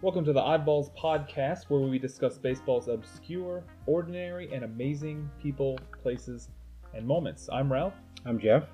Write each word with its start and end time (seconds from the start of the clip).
Welcome 0.00 0.24
to 0.26 0.32
the 0.32 0.40
Oddballs 0.40 0.90
podcast, 0.96 1.64
where 1.68 1.80
we 1.80 1.98
discuss 1.98 2.38
baseball's 2.38 2.86
obscure, 2.88 3.64
ordinary, 3.86 4.52
and 4.52 4.64
amazing 4.64 5.28
people, 5.42 5.78
places, 6.02 6.50
and 6.94 7.04
moments. 7.06 7.48
I'm 7.52 7.70
Ralph, 7.72 7.94
I'm 8.24 8.38
Jeff. 8.38 8.64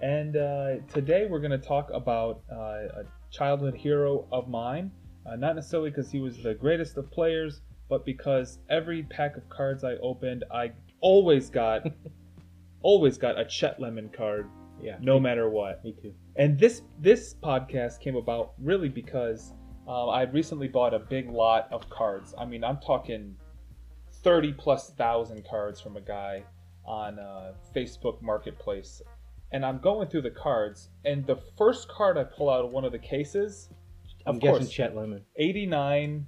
and 0.00 0.36
uh, 0.36 0.76
today 0.92 1.26
we're 1.28 1.40
going 1.40 1.50
to 1.50 1.58
talk 1.58 1.90
about 1.92 2.42
uh, 2.52 2.56
a 3.00 3.04
childhood 3.30 3.74
hero 3.74 4.26
of 4.30 4.48
mine. 4.48 4.90
Uh, 5.26 5.34
not 5.36 5.56
necessarily 5.56 5.90
because 5.90 6.10
he 6.10 6.20
was 6.20 6.40
the 6.42 6.54
greatest 6.54 6.96
of 6.98 7.10
players, 7.10 7.62
but 7.88 8.04
because 8.04 8.58
every 8.70 9.02
pack 9.04 9.36
of 9.36 9.48
cards 9.48 9.82
I 9.82 9.94
opened, 10.02 10.44
I 10.52 10.70
always 11.00 11.50
got, 11.50 11.82
always 12.82 13.18
got 13.18 13.38
a 13.40 13.44
Chet 13.44 13.80
Lemon 13.80 14.08
card, 14.16 14.48
Yeah. 14.80 14.98
no 15.00 15.18
matter 15.18 15.48
what. 15.50 15.82
Me 15.84 15.94
too. 16.00 16.14
And 16.36 16.56
this 16.58 16.82
this 17.00 17.34
podcast 17.42 17.98
came 18.00 18.14
about 18.16 18.52
really 18.60 18.88
because 18.88 19.52
uh, 19.86 20.08
I 20.08 20.22
recently 20.22 20.68
bought 20.68 20.94
a 20.94 20.98
big 20.98 21.30
lot 21.30 21.68
of 21.70 21.88
cards. 21.90 22.34
I 22.38 22.44
mean, 22.44 22.64
I'm 22.64 22.78
talking 22.78 23.36
thirty 24.22 24.52
plus 24.52 24.90
thousand 24.90 25.46
cards 25.48 25.80
from 25.80 25.96
a 25.96 26.00
guy 26.00 26.44
on 26.84 27.18
uh, 27.18 27.52
Facebook 27.74 28.22
Marketplace, 28.22 29.02
and 29.52 29.64
I'm 29.64 29.78
going 29.78 30.08
through 30.08 30.22
the 30.22 30.30
cards. 30.30 30.88
And 31.04 31.26
the 31.26 31.36
first 31.56 31.88
card 31.88 32.18
I 32.18 32.24
pull 32.24 32.50
out 32.50 32.64
of 32.64 32.72
one 32.72 32.84
of 32.84 32.92
the 32.92 32.98
cases, 32.98 33.68
I'm 34.26 34.38
guessing 34.38 34.62
course, 34.62 34.70
Chet 34.70 34.96
Lemon. 34.96 35.22
89 35.36 36.26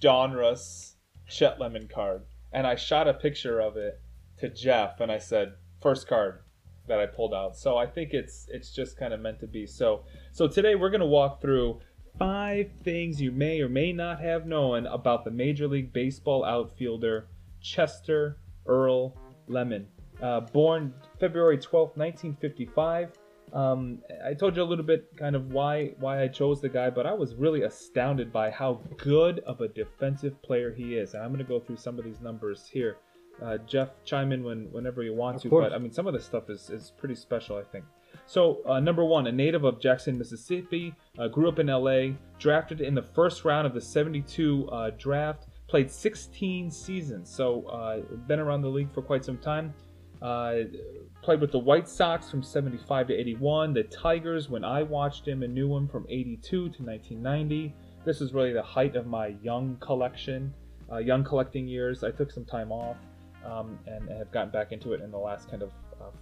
Donruss 0.00 0.94
Chet 1.28 1.58
Lemon 1.60 1.88
card. 1.92 2.22
And 2.52 2.66
I 2.66 2.76
shot 2.76 3.08
a 3.08 3.14
picture 3.14 3.60
of 3.60 3.76
it 3.76 4.00
to 4.38 4.48
Jeff 4.48 5.00
and 5.00 5.10
I 5.10 5.18
said, 5.18 5.54
first 5.80 6.06
card 6.08 6.40
that 6.86 7.00
I 7.00 7.06
pulled 7.06 7.34
out. 7.34 7.56
So 7.56 7.76
I 7.76 7.86
think 7.86 8.12
it's 8.12 8.46
it's 8.48 8.72
just 8.72 8.98
kind 8.98 9.12
of 9.14 9.20
meant 9.20 9.40
to 9.40 9.46
be. 9.46 9.66
So 9.66 10.04
so 10.32 10.46
today 10.46 10.74
we're 10.74 10.90
gonna 10.90 11.06
walk 11.06 11.40
through 11.40 11.80
five 12.18 12.70
things 12.84 13.20
you 13.20 13.32
may 13.32 13.60
or 13.60 13.68
may 13.68 13.92
not 13.92 14.20
have 14.20 14.46
known 14.46 14.86
about 14.86 15.24
the 15.24 15.30
Major 15.30 15.66
League 15.66 15.92
Baseball 15.92 16.44
outfielder 16.44 17.26
Chester 17.60 18.38
Earl 18.66 19.16
Lemon. 19.48 19.86
Uh, 20.22 20.40
born 20.40 20.94
February 21.18 21.58
12th, 21.58 21.96
1955. 21.96 23.12
Um, 23.52 23.98
I 24.24 24.34
told 24.34 24.56
you 24.56 24.62
a 24.62 24.64
little 24.64 24.84
bit 24.84 25.16
kind 25.16 25.36
of 25.36 25.52
why 25.52 25.92
why 26.00 26.22
I 26.22 26.28
chose 26.28 26.60
the 26.60 26.68
guy, 26.68 26.90
but 26.90 27.06
I 27.06 27.12
was 27.12 27.34
really 27.34 27.62
astounded 27.62 28.32
by 28.32 28.50
how 28.50 28.80
good 28.96 29.40
of 29.40 29.60
a 29.60 29.68
defensive 29.68 30.40
player 30.42 30.72
he 30.72 30.96
is. 30.96 31.14
And 31.14 31.22
I'm 31.22 31.28
going 31.30 31.38
to 31.38 31.44
go 31.48 31.60
through 31.60 31.76
some 31.76 31.98
of 31.98 32.04
these 32.04 32.20
numbers 32.20 32.66
here. 32.72 32.96
Uh, 33.42 33.58
Jeff, 33.58 33.90
chime 34.04 34.32
in 34.32 34.42
when 34.44 34.70
whenever 34.72 35.02
you 35.02 35.14
want 35.14 35.36
Of 35.36 35.42
to, 35.42 35.48
course. 35.50 35.64
but 35.68 35.72
I 35.74 35.78
mean 35.78 35.92
some 35.92 36.06
of 36.06 36.14
this 36.14 36.24
stuff 36.24 36.48
is, 36.50 36.70
is 36.70 36.92
pretty 36.96 37.14
special, 37.16 37.56
I 37.56 37.62
think. 37.64 37.84
So 38.26 38.62
uh, 38.66 38.80
number 38.80 39.04
one, 39.04 39.26
a 39.26 39.32
native 39.32 39.64
of 39.64 39.80
Jackson, 39.80 40.18
Mississippi, 40.18 40.94
uh, 41.18 41.28
grew 41.28 41.48
up 41.48 41.58
in 41.58 41.68
L.A., 41.68 42.16
drafted 42.38 42.80
in 42.80 42.94
the 42.94 43.02
first 43.02 43.44
round 43.44 43.66
of 43.66 43.74
the 43.74 43.80
'72 43.80 44.68
uh, 44.70 44.90
draft, 44.98 45.46
played 45.68 45.90
16 45.90 46.70
seasons, 46.70 47.30
so 47.30 47.66
uh, 47.66 48.00
been 48.26 48.40
around 48.40 48.62
the 48.62 48.68
league 48.68 48.92
for 48.92 49.02
quite 49.02 49.24
some 49.24 49.38
time. 49.38 49.74
Uh, 50.22 50.60
played 51.22 51.40
with 51.40 51.52
the 51.52 51.58
White 51.58 51.88
Sox 51.88 52.30
from 52.30 52.42
75 52.42 53.08
to 53.08 53.14
81, 53.14 53.74
the 53.74 53.82
Tigers 53.84 54.48
when 54.48 54.64
I 54.64 54.82
watched 54.82 55.26
him 55.26 55.42
and 55.42 55.54
knew 55.54 55.74
him 55.76 55.86
from 55.86 56.06
82 56.08 56.40
to 56.50 56.64
1990. 56.64 57.74
This 58.04 58.20
is 58.20 58.32
really 58.32 58.52
the 58.52 58.62
height 58.62 58.96
of 58.96 59.06
my 59.06 59.34
young 59.42 59.76
collection, 59.80 60.54
uh, 60.90 60.98
young 60.98 61.24
collecting 61.24 61.66
years. 61.66 62.04
I 62.04 62.10
took 62.10 62.30
some 62.30 62.44
time 62.44 62.72
off 62.72 62.96
um, 63.44 63.78
and 63.86 64.08
have 64.10 64.30
gotten 64.30 64.50
back 64.50 64.72
into 64.72 64.92
it 64.92 65.02
in 65.02 65.10
the 65.10 65.18
last 65.18 65.50
kind 65.50 65.62
of 65.62 65.72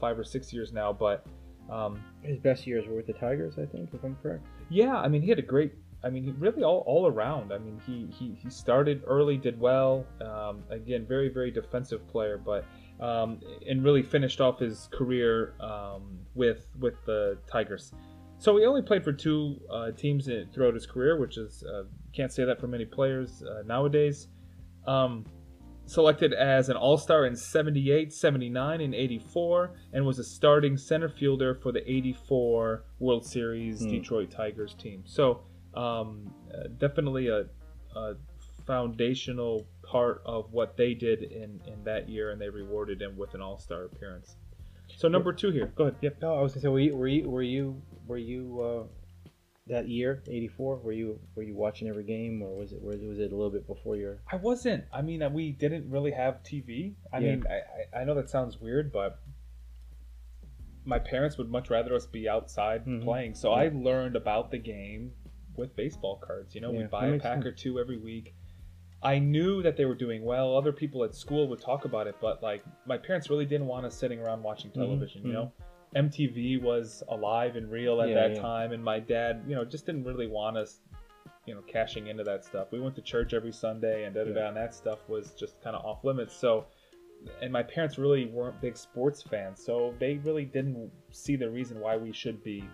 five 0.01 0.19
or 0.19 0.25
six 0.25 0.53
years 0.53 0.73
now. 0.73 0.93
But 0.93 1.27
um, 1.71 2.03
His 2.23 2.39
best 2.39 2.67
years 2.67 2.87
were 2.87 2.97
with 2.97 3.07
the 3.07 3.13
Tigers, 3.15 3.55
I 3.59 3.67
think, 3.67 3.91
if 3.93 4.03
I'm 4.05 4.17
correct. 4.23 4.45
yeah, 4.69 4.97
I 4.97 5.09
mean, 5.09 5.23
he 5.23 5.29
had 5.29 5.39
a 5.39 5.43
great. 5.43 5.73
I 6.05 6.11
mean, 6.11 6.25
he 6.25 6.33
really 6.33 6.65
all, 6.65 6.83
all 6.87 7.07
around. 7.07 7.53
I 7.53 7.59
mean, 7.59 7.81
he, 7.87 8.09
he, 8.13 8.35
he 8.35 8.51
started 8.51 9.03
early, 9.07 9.37
did 9.37 9.61
well. 9.61 10.05
Um, 10.21 10.65
again, 10.71 11.07
very 11.07 11.29
very 11.29 11.51
defensive 11.53 12.07
player, 12.09 12.39
but 12.39 12.65
um, 13.01 13.41
and 13.69 13.85
really 13.85 14.03
finished 14.03 14.41
off 14.41 14.59
his 14.59 14.89
career 14.93 15.55
um, 15.61 16.19
with 16.35 16.67
with 16.81 16.95
the 17.07 17.39
Tigers. 17.51 17.93
So 18.39 18.57
he 18.57 18.67
only 18.67 18.83
played 18.83 19.05
for 19.05 19.13
two 19.13 19.61
uh, 19.71 19.93
teams 19.93 20.29
throughout 20.53 20.75
his 20.75 20.87
career, 20.87 21.17
which 21.17 21.39
is 21.39 21.63
uh, 21.63 21.85
can't 22.13 22.33
say 22.33 22.45
that 22.45 22.59
for 22.61 22.67
many 22.67 22.85
players 22.85 23.45
uh, 23.45 23.63
nowadays. 23.65 24.27
Um, 24.87 25.25
selected 25.93 26.33
as 26.33 26.69
an 26.69 26.77
All-Star 26.77 27.27
in 27.27 27.37
78, 27.37 28.13
79, 28.13 28.81
and 28.81 28.95
84, 28.95 29.75
and 29.93 30.05
was 30.07 30.19
a 30.19 30.25
starting 30.25 30.77
center 30.77 31.09
fielder 31.09 31.55
for 31.55 31.71
the 31.73 31.89
84 31.91 32.85
World 32.99 33.27
Series 33.27 33.81
Hmm. 33.83 33.91
Detroit 33.91 34.31
Tigers 34.31 34.75
team. 34.75 35.03
So 35.05 35.43
um, 35.75 36.33
uh, 36.53 36.69
definitely 36.79 37.29
a, 37.29 37.47
a 37.97 38.15
foundational 38.67 39.67
part 39.83 40.23
of 40.25 40.53
what 40.53 40.77
they 40.77 40.95
did 40.95 41.23
in, 41.23 41.61
in 41.67 41.85
that 41.85 42.09
year, 42.09 42.31
and 42.31 42.41
they 42.41 42.49
rewarded 42.49 43.01
him 43.03 43.17
with 43.17 43.35
an 43.35 43.43
All-Star 43.43 43.85
appearance. 43.85 44.37
So 44.97 45.09
number 45.09 45.33
two 45.33 45.51
here. 45.51 45.73
Go 45.75 45.85
ahead. 45.85 45.97
Yep. 46.01 46.19
No, 46.23 46.37
I 46.37 46.43
was 46.43 46.53
gonna 46.53 46.63
say, 46.63 46.69
were 46.69 46.79
you 46.81 46.95
were 46.95 47.09
you 47.09 47.29
were 47.29 47.43
you, 47.43 47.83
were 48.07 48.19
you 48.19 48.61
uh, 48.63 48.87
that 49.67 49.89
year, 49.89 50.23
'84? 50.29 50.77
Were 50.79 50.93
you 50.93 51.21
were 51.35 51.43
you 51.43 51.55
watching 51.55 51.89
every 51.89 52.05
game, 52.05 52.43
or 52.43 52.57
was 52.57 52.73
it 52.73 52.83
was, 52.83 53.01
was 53.01 53.19
it 53.19 53.33
a 53.33 53.37
little 53.37 53.51
bit 53.51 53.67
before 53.67 53.97
your? 53.97 54.19
I 54.31 54.37
wasn't. 54.37 54.85
I 54.93 55.03
mean, 55.03 55.23
we 55.33 55.53
didn't 55.53 55.89
really 55.91 56.11
have 56.13 56.43
TV. 56.43 56.95
I 57.13 57.19
Yeah. 57.19 57.31
mean, 57.37 57.45
I, 57.49 58.01
I- 58.01 58.05
know 58.05 58.15
that 58.15 58.31
sounds 58.31 58.61
weird, 58.61 58.93
but 58.93 59.21
my 60.85 60.99
parents 60.99 61.39
would 61.39 61.49
much 61.49 61.71
rather 61.71 61.95
us 61.95 62.07
be 62.07 62.29
outside 62.29 62.85
Mhm. 62.85 63.05
playing. 63.05 63.35
So 63.35 63.53
I 63.53 63.69
learned 63.69 64.17
about 64.17 64.51
the 64.51 64.59
game 64.59 65.13
with 65.57 65.77
baseball 65.77 66.17
cards. 66.17 66.55
You 66.57 66.61
know, 66.61 66.73
Yeah, 66.73 66.79
we'd 66.81 66.91
buy 66.91 67.07
a 67.07 67.13
pack 67.21 67.35
sense. 67.45 67.47
or 67.47 67.53
two 67.53 67.79
every 67.79 67.99
week. 67.99 68.35
I 69.01 69.19
knew 69.21 69.63
that 69.63 69.77
they 69.77 69.85
were 69.85 69.95
doing 69.95 70.25
well. 70.25 70.57
Other 70.57 70.73
people 70.73 71.05
at 71.05 71.15
school 71.15 71.47
would 71.49 71.61
talk 71.61 71.85
about 71.85 72.07
it, 72.09 72.17
but 72.21 72.43
like 72.43 72.65
my 72.87 72.97
parents 72.99 73.31
really 73.31 73.47
didn't 73.47 73.67
want 73.69 73.87
us 73.87 73.95
sitting 73.95 74.19
around 74.21 74.43
watching 74.43 74.71
Mhm, 74.73 74.75
television. 74.75 75.23
You 75.23 75.29
mhm. 75.31 75.33
know, 75.35 75.53
MTV 75.95 76.63
was 76.63 77.03
alive 77.09 77.57
and 77.57 77.71
real 77.71 78.01
at 78.01 78.09
Yeah, 78.09 78.15
that 78.15 78.35
yeah. 78.37 78.41
time, 78.41 78.73
and 78.73 78.83
my 78.83 78.99
dad, 78.99 79.43
you 79.47 79.55
know, 79.55 79.65
just 79.65 79.87
didn't 79.87 80.05
really 80.05 80.27
want 80.27 80.57
us, 80.57 80.81
you 81.47 81.55
know, 81.55 81.61
cashing 81.63 82.07
into 82.07 82.25
that 82.25 82.45
stuff. 82.45 82.69
We 82.73 82.81
went 82.81 82.95
to 82.97 83.03
church 83.03 83.35
every 83.35 83.53
Sunday, 83.53 84.05
and 84.05 84.15
da 84.15 84.25
da 84.25 84.33
da, 84.33 84.49
and 84.49 84.57
that 84.57 84.75
stuff 84.75 85.09
was 85.09 85.33
just 85.33 85.61
kind 85.63 85.77
of 85.77 85.85
off 85.85 86.05
limits. 86.05 86.35
So, 86.35 86.67
and 87.41 87.53
my 87.53 87.63
parents 87.63 87.99
really 87.99 88.27
weren't 88.27 88.61
big 88.61 88.77
sports 88.77 89.23
fans, 89.23 89.63
so 89.63 89.95
they 89.99 90.15
really 90.19 90.45
didn't 90.45 90.91
see 91.11 91.37
the 91.37 91.51
reason 91.51 91.79
why 91.79 91.97
we 91.97 92.13
should 92.13 92.43
be 92.43 92.65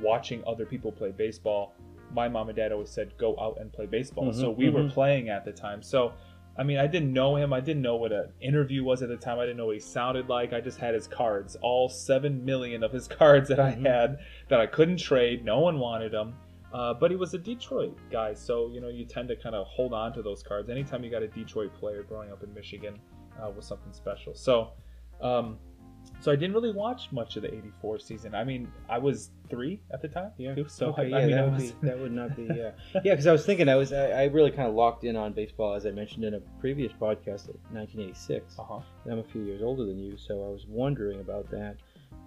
watching 0.00 0.42
other 0.46 0.64
people 0.64 0.92
play 0.92 1.10
baseball. 1.10 1.74
My 2.14 2.28
mom 2.28 2.48
and 2.48 2.56
dad 2.56 2.72
always 2.72 2.90
said, 2.90 3.16
"Go 3.18 3.38
out 3.38 3.58
and 3.60 3.72
play 3.72 3.86
baseball." 3.86 4.26
Mhm, 4.26 4.34
so 4.34 4.50
we 4.50 4.70
were 4.70 4.84
mhm. 4.84 4.92
playing 4.92 5.28
at 5.28 5.44
the 5.44 5.52
time. 5.52 5.82
So, 5.82 6.12
I 6.58 6.64
mean, 6.64 6.78
I 6.78 6.86
didn't 6.88 7.12
know 7.12 7.36
him. 7.36 7.52
I 7.52 7.60
didn't 7.60 7.82
know 7.82 7.96
what 7.96 8.10
an 8.10 8.30
interview 8.40 8.82
was 8.82 9.00
at 9.02 9.08
the 9.08 9.16
time. 9.16 9.38
I 9.38 9.42
didn't 9.44 9.58
know 9.58 9.66
what 9.66 9.76
he 9.76 9.80
sounded 9.80 10.28
like. 10.28 10.52
I 10.52 10.60
just 10.60 10.78
had 10.78 10.92
his 10.92 11.06
cards, 11.06 11.56
all 11.62 11.88
seven 11.88 12.44
million 12.44 12.82
of 12.82 12.90
his 12.92 13.06
cards 13.20 13.48
that 13.48 13.60
I 13.60 13.72
Mhm. 13.74 13.86
had 13.86 14.18
that 14.48 14.60
I 14.60 14.66
couldn't 14.66 14.96
trade. 14.98 15.44
No 15.44 15.60
one 15.60 15.78
wanted 15.78 16.12
them. 16.12 16.34
Uh, 16.72 16.92
but 16.92 17.10
he 17.10 17.16
was 17.16 17.32
a 17.32 17.38
Detroit 17.38 17.96
guy, 18.10 18.34
so 18.34 18.68
you 18.70 18.80
know 18.82 18.88
you 18.88 19.06
tend 19.06 19.28
to 19.28 19.36
kind 19.36 19.54
of 19.54 19.66
hold 19.68 19.94
on 19.94 20.12
to 20.12 20.20
those 20.20 20.42
cards. 20.42 20.68
Anytime 20.68 21.02
you 21.02 21.10
got 21.10 21.22
a 21.22 21.28
Detroit 21.28 21.72
player 21.72 22.02
growing 22.02 22.30
up 22.30 22.42
in 22.42 22.52
Michigan, 22.52 22.98
uh, 23.42 23.48
was 23.50 23.64
something 23.64 23.90
special. 23.92 24.34
So, 24.34 24.72
um, 25.22 25.58
so 26.20 26.32
I 26.32 26.36
didn't 26.36 26.54
really 26.54 26.72
watch 26.72 27.10
much 27.12 27.36
of 27.36 27.42
the 27.42 27.54
'84 27.54 27.98
season. 28.00 28.34
I 28.34 28.44
mean, 28.44 28.70
I 28.88 28.98
was 28.98 29.30
three 29.48 29.80
at 29.92 30.02
the 30.02 30.08
time. 30.08 30.32
Yeah. 30.36 30.54
too, 30.54 30.66
so 30.68 30.88
okay, 30.88 31.02
I, 31.02 31.06
yeah, 31.06 31.16
I 31.16 31.20
mean, 31.26 31.30
that 31.36 31.44
would 31.44 31.52
was, 31.54 31.72
be 31.72 31.86
that 31.86 31.98
would 31.98 32.12
not 32.12 32.36
be 32.36 32.42
yeah 32.56 32.70
yeah 32.94 33.12
because 33.12 33.26
I 33.26 33.32
was 33.32 33.46
thinking 33.46 33.68
I 33.68 33.76
was 33.76 33.92
I, 33.92 34.10
I 34.10 34.24
really 34.24 34.50
kind 34.50 34.68
of 34.68 34.74
locked 34.74 35.04
in 35.04 35.16
on 35.16 35.32
baseball 35.32 35.74
as 35.74 35.86
I 35.86 35.90
mentioned 35.90 36.24
in 36.24 36.34
a 36.34 36.40
previous 36.60 36.92
podcast 36.92 37.48
in 37.48 37.56
1986. 37.74 38.58
uh-huh. 38.58 38.80
And 39.04 39.12
I'm 39.12 39.18
a 39.20 39.24
few 39.24 39.42
years 39.42 39.62
older 39.62 39.84
than 39.84 39.98
you, 39.98 40.16
so 40.18 40.34
I 40.44 40.48
was 40.50 40.66
wondering 40.68 41.20
about 41.20 41.50
that. 41.50 41.76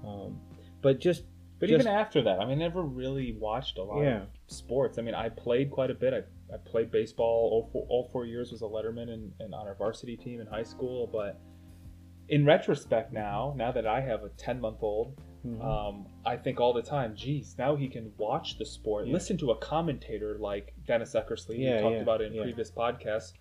Um, 0.06 0.40
but 0.82 1.00
just 1.00 1.24
But 1.60 1.70
Just- 1.70 1.82
even 1.86 1.94
after 1.94 2.24
that, 2.24 2.40
I 2.40 2.46
mean, 2.46 2.58
I 2.58 2.66
never 2.68 2.82
really 2.82 3.34
watched 3.34 3.78
a 3.78 3.84
lot 3.84 4.02
Yeah. 4.02 4.22
of 4.24 4.28
sports. 4.48 4.98
I 4.98 5.04
mean, 5.04 5.14
I 5.14 5.30
played 5.30 5.70
quite 5.70 5.92
a 5.92 5.94
bit. 5.94 6.12
I, 6.12 6.24
I 6.52 6.58
played 6.58 6.90
baseball 6.90 7.50
all 7.52 7.70
four, 7.72 7.86
all 7.88 8.10
four 8.12 8.26
years 8.26 8.52
was 8.52 8.64
a 8.64 8.66
letterman 8.66 9.10
in, 9.14 9.32
in, 9.40 9.54
on 9.54 9.68
our 9.68 9.76
varsity 9.76 10.18
team 10.18 10.42
in 10.42 10.48
high 10.48 10.64
school. 10.64 11.06
But 11.06 11.40
in 12.30 12.46
retrospect 12.46 13.12
now, 13.12 13.54
now 13.58 13.72
that 13.72 13.86
I 13.86 14.02
have 14.02 14.24
a 14.24 14.30
10 14.30 14.62
month 14.62 14.78
old, 14.82 15.20
mhm. 15.46 15.64
um, 15.64 16.06
I 16.26 16.38
think 16.38 16.60
all 16.60 16.74
the 16.74 16.82
time, 16.82 17.16
geez, 17.16 17.56
now 17.58 17.76
he 17.76 17.88
can 17.88 18.12
watch 18.18 18.58
the 18.58 18.66
sport, 18.66 19.08
Yeah. 19.08 19.14
listen 19.14 19.38
to 19.38 19.52
a 19.52 19.58
commentator 19.58 20.38
like 20.40 20.74
Dennis 20.86 21.14
Eckersley, 21.14 21.60
Yeah, 21.60 21.78
we 21.78 21.82
talked 21.82 21.96
yeah, 21.96 22.02
about 22.02 22.22
it 22.22 22.34
in 22.34 22.42
previous 22.42 22.72
podcasts, 22.72 23.34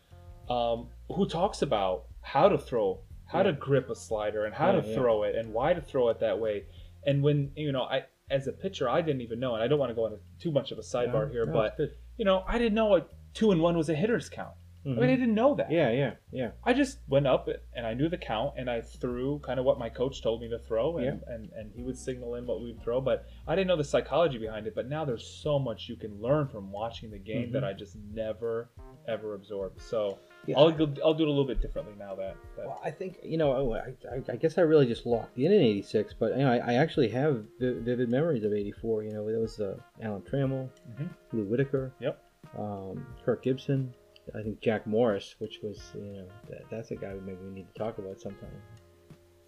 um, 0.48 0.88
who 1.08 1.26
talks 1.26 1.62
about 1.62 2.06
how 2.22 2.48
to 2.48 2.58
throw, 2.58 3.00
how 3.26 3.42
to 3.42 3.52
grip 3.52 3.90
a 3.90 3.94
slider, 3.94 4.44
and 4.44 4.54
how 4.54 4.72
to 4.72 4.82
throw 4.82 5.22
it, 5.22 5.36
and 5.36 5.52
why 5.52 5.72
to 5.72 5.80
throw 5.80 6.08
it 6.08 6.18
that 6.20 6.38
way. 6.38 6.64
And 7.06 7.22
when 7.22 7.52
you 7.54 7.72
know, 7.72 7.82
I 7.82 8.04
as 8.30 8.46
a 8.46 8.52
pitcher, 8.52 8.88
I 8.88 9.02
didn't 9.02 9.22
even 9.22 9.40
know, 9.40 9.54
and 9.54 9.62
I 9.62 9.68
don't 9.68 9.78
want 9.78 9.90
to 9.90 9.94
go 9.94 10.06
into 10.06 10.18
too 10.38 10.52
much 10.52 10.70
of 10.72 10.78
a 10.78 10.82
sidebar 10.82 11.26
No, 11.26 11.32
here, 11.32 11.46
no, 11.46 11.52
but 11.52 11.76
you 12.16 12.24
know, 12.24 12.44
I 12.46 12.58
didn't 12.58 12.74
know 12.74 12.96
a 12.96 13.06
two 13.34 13.52
and 13.52 13.60
one 13.60 13.76
was 13.76 13.88
a 13.88 13.94
hitter's 13.94 14.28
count. 14.28 14.54
I 14.86 14.88
mean, 14.88 15.02
I 15.04 15.16
didn't 15.16 15.34
know 15.34 15.54
that. 15.56 15.70
yeah, 15.70 15.90
yeah, 15.90 16.12
yeah. 16.32 16.50
I 16.64 16.72
just 16.72 17.00
went 17.06 17.26
up 17.26 17.48
and 17.76 17.86
I 17.86 17.92
knew 17.92 18.08
the 18.08 18.16
count 18.16 18.54
and 18.56 18.70
I 18.70 18.80
threw 18.80 19.38
kind 19.40 19.58
of 19.60 19.66
what 19.66 19.78
my 19.78 19.90
coach 19.90 20.22
told 20.22 20.40
me 20.40 20.48
to 20.48 20.58
throw 20.58 20.96
and, 20.96 21.22
and, 21.26 21.50
and 21.54 21.70
he 21.74 21.82
would 21.82 21.98
signal 21.98 22.36
in 22.36 22.46
what 22.46 22.60
we 22.62 22.72
would 22.72 22.82
throw, 22.82 22.98
but 23.00 23.26
I 23.46 23.54
didn't 23.54 23.68
know 23.68 23.76
the 23.76 23.84
psychology 23.84 24.38
behind 24.38 24.66
it. 24.66 24.74
But 24.74 24.88
now 24.88 25.04
there's 25.04 25.26
so 25.26 25.58
much 25.58 25.86
you 25.88 25.96
can 25.96 26.18
learn 26.22 26.48
from 26.48 26.72
watching 26.72 27.10
the 27.10 27.18
game 27.18 27.48
Mhm. 27.50 27.52
that 27.52 27.64
I 27.64 27.74
just 27.74 27.96
never 28.14 28.70
ever 29.08 29.34
absorbed. 29.34 29.80
So 29.82 30.18
Yeah. 30.46 30.58
I'll 30.58 30.70
go, 30.70 30.88
I'll 31.04 31.14
do 31.14 31.24
it 31.24 31.28
a 31.28 31.30
little 31.30 31.44
bit 31.46 31.60
differently 31.60 31.94
now 31.98 32.14
that, 32.14 32.36
that 32.56 32.66
Well, 32.66 32.80
I 32.82 32.90
think 32.90 33.18
you 33.22 33.36
know. 33.36 33.52
oh, 33.52 33.74
I, 33.74 33.92
I, 34.14 34.22
I 34.32 34.36
guess 34.36 34.56
I 34.56 34.62
really 34.62 34.86
just 34.86 35.04
locked 35.04 35.36
in 35.38 35.52
in 35.52 35.60
'86, 35.60 36.14
but 36.14 36.32
you 36.32 36.44
know, 36.44 36.52
I, 36.52 36.56
I 36.58 36.74
actually 36.74 37.08
have 37.10 37.44
vivid 37.58 38.08
memories 38.08 38.44
of 38.44 38.52
'84. 38.54 39.02
You 39.04 39.12
know, 39.12 39.26
there 39.28 39.40
was 39.40 39.60
uh, 39.60 39.76
Alan 40.02 40.22
Trammell, 40.22 40.70
Mhm. 40.98 41.08
Lou 41.32 41.44
Whitaker, 41.44 41.92
Yep. 42.00 42.18
um, 42.58 43.06
Kirk 43.24 43.42
Gibson. 43.42 43.92
I 44.34 44.42
think 44.42 44.60
Jack 44.60 44.86
Morris, 44.86 45.34
which 45.38 45.58
was 45.62 45.92
you 45.94 46.12
know 46.12 46.26
that, 46.48 46.62
that's 46.70 46.90
a 46.90 46.96
guy 46.96 47.14
maybe 47.24 47.38
we 47.44 47.50
need 47.52 47.66
to 47.72 47.78
talk 47.78 47.98
about 47.98 48.20
sometime. 48.20 48.50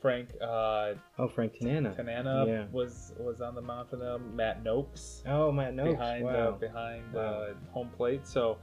Frank 0.01 0.31
uh, 0.43 0.95
Oh, 1.19 1.29
Frank 1.29 1.53
Tanana. 1.59 1.95
Tanana 1.95 2.45
Yeah. 2.47 2.65
was 2.73 3.13
was 3.21 3.41
on 3.41 3.55
the 3.55 3.61
mound 3.63 3.89
for 3.89 3.97
them. 3.97 4.35
Matt 4.35 4.65
Nokes 4.65 5.23
Oh, 5.27 5.53
Matt 5.53 5.75
Nokes. 5.75 5.93
behind 5.93 6.25
wow. 6.25 6.33
uh, 6.49 6.51
behind 6.53 7.13
Wow. 7.13 7.23
uh, 7.23 7.55
home 7.73 7.89
plate. 7.97 8.27
So, 8.27 8.59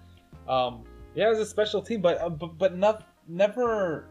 um, 0.50 0.84
yeah, 1.16 1.28
it 1.28 1.30
was 1.30 1.40
a 1.40 1.46
special 1.46 1.82
team, 1.82 2.02
but 2.02 2.20
uh, 2.22 2.30
but, 2.30 2.58
but 2.58 2.78
not, 2.78 3.08
never. 3.28 4.10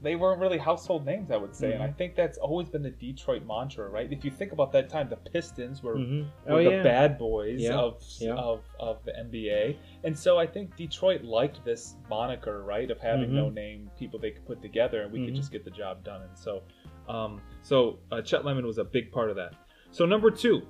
They 0.00 0.14
weren't 0.14 0.40
really 0.40 0.58
household 0.58 1.04
names, 1.04 1.30
I 1.32 1.36
would 1.36 1.54
say, 1.56 1.72
and 1.72 1.82
I 1.82 1.88
Mhm. 1.88 1.96
think 1.96 2.14
that's 2.14 2.38
always 2.38 2.68
been 2.68 2.82
the 2.82 2.90
Detroit 2.90 3.42
mantra, 3.44 3.88
right? 3.88 4.12
If 4.12 4.24
you 4.24 4.30
think 4.30 4.52
about 4.52 4.70
that 4.72 4.88
time, 4.88 5.08
the 5.08 5.16
Pistons 5.16 5.82
were, 5.82 5.96
Mhm. 5.96 6.26
were 6.46 6.52
Oh 6.60 6.62
the 6.62 6.70
yeah. 6.70 6.82
bad 6.84 7.18
boys 7.18 7.60
Yeah. 7.60 7.76
of 7.78 8.00
Yeah. 8.20 8.34
of 8.36 8.64
of 8.78 9.04
the 9.04 9.12
NBA, 9.18 9.76
and 10.04 10.16
so 10.16 10.38
I 10.38 10.46
think 10.46 10.76
Detroit 10.76 11.22
liked 11.22 11.64
this 11.64 11.96
moniker, 12.08 12.62
right, 12.62 12.90
of 12.90 13.00
having 13.00 13.30
Mhm. 13.30 13.34
no 13.34 13.50
name 13.50 13.90
people 13.98 14.20
they 14.20 14.30
could 14.30 14.46
put 14.46 14.62
together, 14.62 15.02
and 15.02 15.12
we 15.12 15.24
could 15.24 15.34
Mhm. 15.34 15.36
just 15.36 15.50
get 15.50 15.64
the 15.64 15.70
job 15.70 16.04
done. 16.04 16.22
And 16.22 16.38
so, 16.38 16.62
um, 17.08 17.40
so 17.62 17.98
uh, 18.12 18.22
Chet 18.22 18.44
Lemon 18.44 18.66
was 18.66 18.78
a 18.78 18.84
big 18.84 19.10
part 19.10 19.30
of 19.30 19.36
that. 19.36 19.54
So 19.90 20.04
number 20.06 20.30
two, 20.30 20.62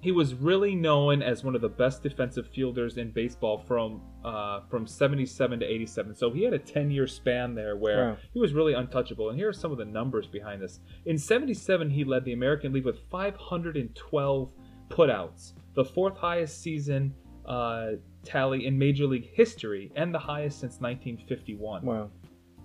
he 0.00 0.12
was 0.12 0.34
really 0.34 0.74
known 0.74 1.22
as 1.22 1.44
one 1.44 1.54
of 1.54 1.60
the 1.60 1.68
best 1.68 2.02
defensive 2.02 2.46
fielders 2.48 2.96
in 2.96 3.10
baseball 3.10 3.58
from 3.58 4.00
uh, 4.24 4.60
from 4.70 4.86
77 4.86 5.60
to 5.60 5.66
87. 5.66 6.14
So 6.14 6.30
he 6.30 6.42
had 6.44 6.54
a 6.54 6.58
10 6.58 6.90
year 6.90 7.06
span 7.06 7.54
there 7.54 7.76
where 7.76 8.10
Wow. 8.10 8.16
he 8.32 8.38
was 8.40 8.52
really 8.54 8.72
untouchable. 8.74 9.28
And 9.30 9.38
here 9.38 9.48
are 9.48 9.52
some 9.52 9.72
of 9.72 9.78
the 9.78 9.84
numbers 9.84 10.26
behind 10.26 10.62
this. 10.62 10.80
In 11.06 11.18
77, 11.18 11.90
he 11.90 12.04
led 12.04 12.24
the 12.24 12.32
American 12.32 12.72
League 12.72 12.84
with 12.86 12.98
512 13.10 14.50
putouts, 14.88 15.52
the 15.74 15.84
fourth 15.84 16.16
highest 16.16 16.60
season 16.62 17.14
uh, 17.46 17.92
tally 18.24 18.66
in 18.66 18.78
Major 18.78 19.06
League 19.06 19.28
history, 19.32 19.90
and 19.96 20.14
the 20.14 20.18
highest 20.18 20.60
since 20.60 20.80
1951. 20.80 21.84
Wow. 21.84 22.10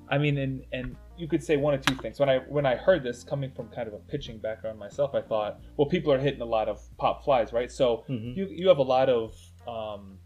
I 0.10 0.18
mean, 0.18 0.38
and 0.38 0.64
and 0.72 0.96
you 1.18 1.28
could 1.28 1.44
say 1.44 1.58
one 1.58 1.74
of 1.74 1.86
two 1.86 1.96
things. 1.96 2.20
When 2.20 2.30
I 2.30 2.40
when 2.40 2.66
I 2.66 2.76
heard 2.76 3.04
this 3.04 3.24
coming 3.24 3.52
from 3.52 3.70
kind 3.70 3.88
of 3.88 3.94
a 3.94 4.00
pitching 4.00 4.38
background 4.38 4.78
myself, 4.80 5.16
I 5.16 5.22
thought, 5.22 5.60
well, 5.78 5.88
people 5.88 6.12
are 6.12 6.20
hitting 6.20 6.42
a 6.42 6.46
lot 6.46 6.68
of 6.70 6.82
pop 6.98 7.24
flies, 7.24 7.54
right? 7.54 7.72
So 7.72 8.04
Mhm. 8.10 8.36
you 8.36 8.48
you 8.52 8.68
have 8.68 8.78
a 8.78 8.84
lot 8.84 9.10
of 9.10 9.36
um, 9.68 10.20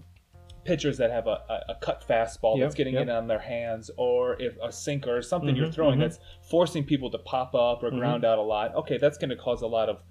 pitchers 0.66 0.98
that 0.98 1.10
have 1.12 1.26
a, 1.28 1.40
a, 1.70 1.76
cut 1.82 2.04
fastball 2.08 2.58
Yep, 2.58 2.66
that's 2.66 2.76
getting 2.76 2.94
yep. 2.96 3.04
in 3.04 3.10
on 3.10 3.28
their 3.28 3.40
hands, 3.40 3.90
or 3.98 4.40
if 4.42 4.58
a 4.62 4.72
sinker 4.72 5.16
or 5.18 5.22
something 5.22 5.56
you're 5.56 5.68
Mhm, 5.68 5.74
throwing 5.74 5.98
mhm. 5.98 6.02
that's 6.02 6.20
forcing 6.50 6.84
people 6.84 7.10
to 7.12 7.18
pop 7.20 7.56
up 7.56 7.82
or 7.82 7.90
ground 7.92 8.26
out 8.26 8.38
a 8.38 8.42
lot. 8.42 8.76
Okay, 8.76 8.98
that's 8.98 9.18
going 9.18 9.30
to 9.30 9.36
cause 9.38 9.62
a 9.62 9.68
lot 9.68 9.88
of 9.90 10.04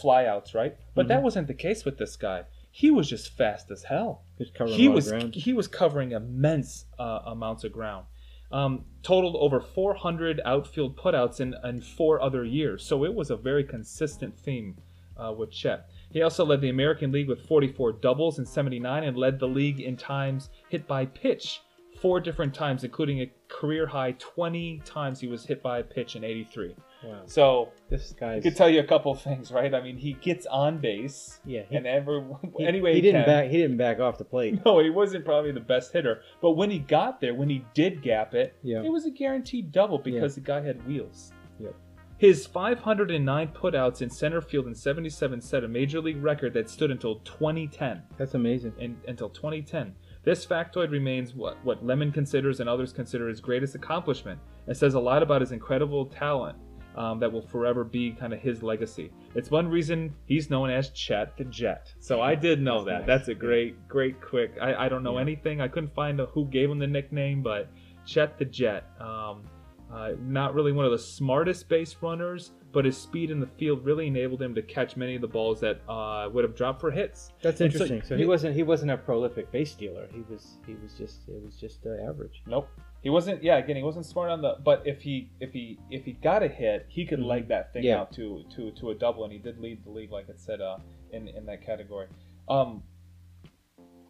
flyouts, 0.00 0.54
right? 0.54 0.76
But 0.94 1.08
that 1.08 1.20
Mhm. 1.20 1.24
wasn't 1.24 1.46
the 1.48 1.54
case 1.54 1.84
with 1.84 1.96
this 1.98 2.16
guy. 2.16 2.44
He 2.70 2.90
was 2.90 3.08
just 3.08 3.30
fast 3.30 3.70
as 3.70 3.84
hell 3.84 4.22
Just 4.38 4.52
covering 4.54 4.76
he 4.76 4.88
was 4.88 5.10
he 5.32 5.52
was 5.52 5.66
covering 5.68 6.12
immense 6.12 6.86
uh, 6.98 7.20
amounts 7.24 7.64
of 7.64 7.72
ground. 7.72 8.06
Um, 8.52 8.84
totaled 9.02 9.36
over 9.36 9.60
400 9.60 10.40
outfield 10.44 10.96
putouts 10.96 11.40
in, 11.40 11.54
in 11.64 11.80
four 11.80 12.20
other 12.20 12.44
years, 12.44 12.84
so 12.84 13.04
it 13.04 13.12
was 13.12 13.30
a 13.30 13.36
very 13.36 13.64
consistent 13.64 14.38
theme 14.38 14.76
uh, 15.16 15.32
with 15.32 15.50
Chet. 15.50 15.88
He 16.12 16.22
also 16.22 16.44
led 16.44 16.60
the 16.60 16.68
American 16.68 17.10
League 17.10 17.28
with 17.28 17.46
44 17.46 17.92
doubles 17.94 18.38
in 18.38 18.46
79 18.46 19.04
and 19.04 19.16
led 19.16 19.38
the 19.38 19.48
league 19.48 19.80
in 19.80 19.96
times 19.96 20.50
hit 20.68 20.86
by 20.86 21.06
pitch 21.06 21.60
four 22.00 22.20
different 22.20 22.54
times, 22.54 22.84
including 22.84 23.20
a 23.20 23.32
career 23.48 23.86
high 23.86 24.12
20 24.18 24.80
times 24.84 25.20
he 25.20 25.26
was 25.26 25.44
hit 25.44 25.62
by 25.62 25.78
a 25.78 25.84
pitch 25.84 26.16
in 26.16 26.24
83. 26.24 26.74
Wow. 27.04 27.22
So 27.26 27.68
This 27.90 28.12
guy 28.18 28.40
could 28.40 28.56
tell 28.56 28.68
you 28.70 28.80
a 28.80 28.84
couple 28.84 29.14
things, 29.14 29.52
right? 29.52 29.74
I 29.74 29.80
mean, 29.82 29.96
he 29.96 30.14
gets 30.14 30.46
on 30.46 30.78
base, 30.78 31.40
yeah. 31.44 31.62
He, 31.68 31.76
and 31.76 31.86
every 31.86 32.22
he- 32.58 32.66
anyway 32.66 32.90
he 32.92 32.96
he 32.96 33.02
didn't 33.02 33.24
can. 33.24 33.34
back. 33.34 33.50
He 33.50 33.58
didn't 33.58 33.76
back 33.76 34.00
off 34.00 34.18
the 34.18 34.24
plate. 34.24 34.60
No, 34.64 34.78
he 34.80 34.90
wasn't 34.90 35.24
probably 35.24 35.52
the 35.52 35.60
best 35.60 35.92
hitter. 35.92 36.22
But 36.40 36.52
when 36.52 36.70
he 36.70 36.78
got 36.78 37.20
there, 37.20 37.34
when 37.34 37.48
he 37.50 37.64
did 37.74 38.02
gap 38.02 38.34
it, 38.34 38.56
Yeah. 38.62 38.82
it 38.82 38.90
was 38.92 39.04
a 39.06 39.10
guaranteed 39.10 39.70
double 39.72 39.98
because 39.98 40.34
the 40.34 40.40
guy 40.40 40.60
had 40.62 40.86
wheels. 40.86 41.32
Yep. 41.60 41.74
His 42.16 42.46
509 42.46 43.48
putouts 43.48 44.00
in 44.00 44.08
center 44.08 44.40
field 44.40 44.66
in 44.68 44.74
77 44.74 45.40
set 45.40 45.64
a 45.64 45.68
major 45.68 46.00
league 46.00 46.22
record 46.22 46.54
that 46.54 46.70
stood 46.70 46.90
until 46.90 47.16
2010. 47.20 48.02
That's 48.16 48.34
amazing. 48.34 48.72
In, 48.78 48.96
until 49.08 49.28
2010. 49.28 49.94
This 50.22 50.46
factoid 50.46 50.90
remains 50.90 51.34
what, 51.34 51.62
what 51.64 51.84
Lemon 51.84 52.10
considers 52.12 52.60
and 52.60 52.68
others 52.68 52.92
consider 52.94 53.28
his 53.28 53.40
greatest 53.40 53.74
accomplishment 53.74 54.38
and 54.68 54.74
says 54.74 54.94
a 54.94 55.00
lot 55.00 55.22
about 55.22 55.42
his 55.42 55.52
incredible 55.52 56.06
talent 56.06 56.56
um, 56.96 57.18
that 57.20 57.32
will 57.32 57.46
forever 57.46 57.84
be 57.84 58.12
kind 58.12 58.32
of 58.32 58.40
his 58.40 58.62
legacy. 58.62 59.10
It's 59.34 59.50
one 59.50 59.68
reason 59.68 60.14
he's 60.26 60.50
known 60.50 60.70
as 60.70 60.90
Chet 60.90 61.36
the 61.36 61.44
Jet. 61.44 61.92
So 61.98 62.20
I 62.20 62.34
did 62.34 62.60
know 62.62 62.84
That's 62.84 62.86
that. 62.86 62.98
nice. 63.00 63.06
That's 63.06 63.28
a 63.28 63.34
great, 63.34 63.88
great 63.88 64.20
quick. 64.20 64.52
I, 64.60 64.86
I 64.86 64.88
don't 64.88 65.02
know 65.02 65.14
Yeah. 65.16 65.22
anything. 65.22 65.60
I 65.60 65.68
couldn't 65.68 65.94
find 65.94 66.20
a, 66.20 66.26
who 66.26 66.46
gave 66.46 66.70
him 66.70 66.78
the 66.78 66.86
nickname, 66.86 67.42
but 67.42 67.68
Chet 68.06 68.38
the 68.38 68.44
Jet. 68.44 68.84
Um, 69.00 69.42
uh, 69.92 70.12
not 70.22 70.54
really 70.54 70.72
one 70.72 70.84
of 70.84 70.90
the 70.90 70.98
smartest 70.98 71.68
base 71.68 71.94
runners, 72.00 72.52
but 72.72 72.84
his 72.84 72.96
speed 72.96 73.30
in 73.30 73.38
the 73.38 73.46
field 73.46 73.84
really 73.84 74.08
enabled 74.08 74.42
him 74.42 74.52
to 74.54 74.62
catch 74.62 74.96
many 74.96 75.14
of 75.14 75.20
the 75.20 75.28
balls 75.28 75.60
that 75.60 75.80
uh, 75.88 76.28
would 76.32 76.42
have 76.42 76.56
dropped 76.56 76.80
for 76.80 76.90
hits. 76.90 77.32
That's 77.42 77.60
And 77.60 77.72
so- 77.72 77.84
interesting. 77.84 78.02
So, 78.02 78.16
he 78.16 78.26
wasn't. 78.26 78.56
He 78.56 78.64
wasn't 78.64 78.90
a 78.90 78.96
prolific 78.96 79.52
base 79.52 79.70
stealer. 79.70 80.08
He 80.12 80.22
was. 80.28 80.58
He 80.66 80.74
was 80.74 80.94
just. 80.94 81.28
It 81.28 81.40
was 81.44 81.54
just 81.56 81.86
uh, 81.86 82.08
average. 82.08 82.42
Nope. 82.46 82.68
He 83.04 83.10
wasn't. 83.10 83.42
Yeah, 83.44 83.58
again, 83.58 83.76
he 83.76 83.82
wasn't 83.82 84.06
smart 84.06 84.30
on 84.30 84.40
the. 84.40 84.56
But 84.64 84.82
if 84.86 85.02
he 85.02 85.30
if 85.38 85.52
he 85.52 85.78
if 85.90 86.04
he 86.06 86.12
got 86.14 86.42
a 86.42 86.48
hit, 86.48 86.86
he 86.88 87.04
could 87.04 87.20
Mhm. 87.20 87.26
leg 87.26 87.48
that 87.48 87.72
thing 87.72 87.84
Yeah. 87.84 88.00
out 88.00 88.12
to 88.12 88.42
to 88.56 88.70
to 88.72 88.90
a 88.90 88.94
double, 88.94 89.24
and 89.24 89.32
he 89.32 89.38
did 89.38 89.60
lead 89.60 89.84
the 89.84 89.90
league, 89.90 90.10
like 90.10 90.28
it 90.30 90.40
said, 90.40 90.60
uh, 90.62 90.78
in 91.12 91.28
in 91.28 91.44
that 91.46 91.60
category. 91.60 92.08
Um, 92.48 92.82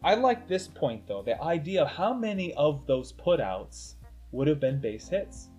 I 0.01 0.15
like 0.15 0.47
this 0.47 0.67
point 0.69 1.05
though. 1.07 1.21
The 1.23 1.41
idea 1.43 1.81
of 1.83 1.89
how 1.89 2.13
many 2.13 2.53
of 2.53 2.85
those 2.87 3.11
putouts 3.11 3.95
would 4.31 4.47
have 4.47 4.59
been 4.61 4.79
base 4.79 5.09
hits. 5.09 5.49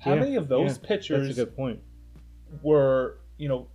How 0.00 0.14
Yeah, 0.14 0.20
many 0.20 0.34
of 0.34 0.48
those 0.48 0.78
yeah, 0.78 0.88
pitchers 0.88 1.28
That's 1.28 1.38
a 1.38 1.44
good 1.44 1.54
point. 1.56 1.80
were 2.62 3.18
you 3.38 3.48
know 3.48 3.68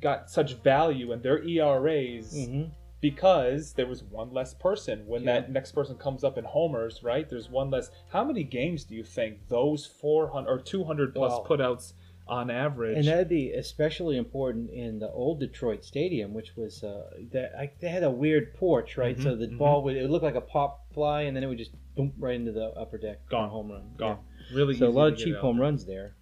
got 0.00 0.30
such 0.30 0.54
value 0.54 1.12
in 1.12 1.20
their 1.20 1.42
ERAs 1.44 2.46
hmm 2.48 2.64
because 3.00 3.72
there 3.74 3.86
was 3.86 4.02
one 4.04 4.32
less 4.32 4.54
person 4.54 5.06
when 5.06 5.22
Yeah. 5.22 5.40
that 5.40 5.50
next 5.50 5.72
person 5.72 5.96
comes 5.96 6.22
up 6.24 6.36
in 6.36 6.44
homers, 6.44 7.02
right? 7.02 7.28
There's 7.28 7.48
one 7.50 7.70
less. 7.70 7.90
How 8.08 8.24
many 8.24 8.44
games 8.44 8.84
do 8.84 8.94
you 8.94 9.04
think 9.04 9.48
those 9.48 9.86
400 9.86 10.48
or 10.50 10.58
200 10.58 11.14
plus 11.14 11.32
Wow. 11.32 11.44
putouts 11.48 11.94
on 12.26 12.50
average? 12.50 12.98
And 12.98 13.06
that'd 13.06 13.28
be 13.28 13.52
especially 13.52 14.16
important 14.16 14.70
in 14.70 14.98
the 14.98 15.10
old 15.10 15.40
Detroit 15.40 15.84
Stadium, 15.84 16.34
which 16.34 16.56
was 16.56 16.84
uh, 16.84 17.10
that 17.32 17.52
I, 17.58 17.70
they 17.80 17.88
had 17.88 18.04
a 18.04 18.10
weird 18.10 18.54
porch, 18.54 18.96
right? 18.98 19.16
Mhm, 19.16 19.22
So 19.22 19.34
the 19.36 19.48
mhm. 19.48 19.58
ball 19.58 19.82
would 19.84 19.96
it 19.96 20.02
would 20.02 20.10
look 20.10 20.22
like 20.22 20.34
a 20.34 20.40
pop 20.40 20.92
fly, 20.92 21.22
and 21.22 21.34
then 21.36 21.42
it 21.42 21.46
would 21.46 21.58
just 21.58 21.72
boom 21.96 22.12
right 22.18 22.34
into 22.34 22.52
the 22.52 22.66
upper 22.78 22.98
deck. 22.98 23.26
Gone. 23.28 23.48
home 23.48 23.70
run. 23.72 23.90
Gone. 23.96 24.18
really 24.52 24.74
Yeah. 24.74 24.80
So 24.80 24.88
a 24.88 24.90
lot 24.90 25.12
of 25.12 25.18
cheap 25.18 25.36
home 25.36 25.60
runs 25.60 25.86
there. 25.86 26.16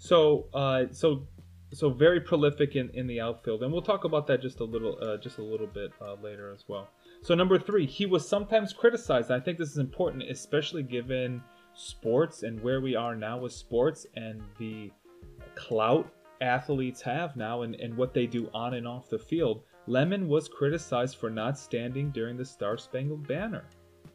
So, 0.00 0.46
uh, 0.54 0.86
so, 0.92 1.26
so 1.72 1.90
very 1.90 2.20
prolific 2.20 2.76
in, 2.76 2.90
in 2.94 3.06
the 3.06 3.20
outfield, 3.20 3.62
and 3.62 3.72
we'll 3.72 3.82
talk 3.82 4.04
about 4.04 4.26
that 4.28 4.40
just 4.40 4.60
a 4.60 4.64
little, 4.64 4.98
uh, 5.02 5.16
just 5.18 5.38
a 5.38 5.42
little 5.42 5.66
bit 5.66 5.92
uh, 6.00 6.14
later 6.22 6.52
as 6.52 6.64
well. 6.68 6.88
So, 7.22 7.34
number 7.34 7.58
three, 7.58 7.86
he 7.86 8.06
was 8.06 8.26
sometimes 8.26 8.72
criticized. 8.72 9.30
I 9.30 9.40
think 9.40 9.58
this 9.58 9.70
is 9.70 9.78
important, 9.78 10.22
especially 10.30 10.82
given 10.82 11.42
sports 11.74 12.42
and 12.42 12.60
where 12.62 12.80
we 12.80 12.96
are 12.96 13.14
now 13.14 13.38
with 13.38 13.52
sports 13.52 14.06
and 14.16 14.42
the 14.58 14.90
clout 15.54 16.10
athletes 16.40 17.00
have 17.02 17.36
now 17.36 17.62
and, 17.62 17.74
and 17.76 17.96
what 17.96 18.14
they 18.14 18.26
do 18.26 18.48
on 18.54 18.74
and 18.74 18.86
off 18.86 19.08
the 19.08 19.18
field. 19.18 19.62
Lemon 19.86 20.28
was 20.28 20.48
criticized 20.48 21.16
for 21.16 21.30
not 21.30 21.58
standing 21.58 22.10
during 22.10 22.36
the 22.36 22.44
Star 22.44 22.76
Spangled 22.76 23.26
Banner. 23.26 23.64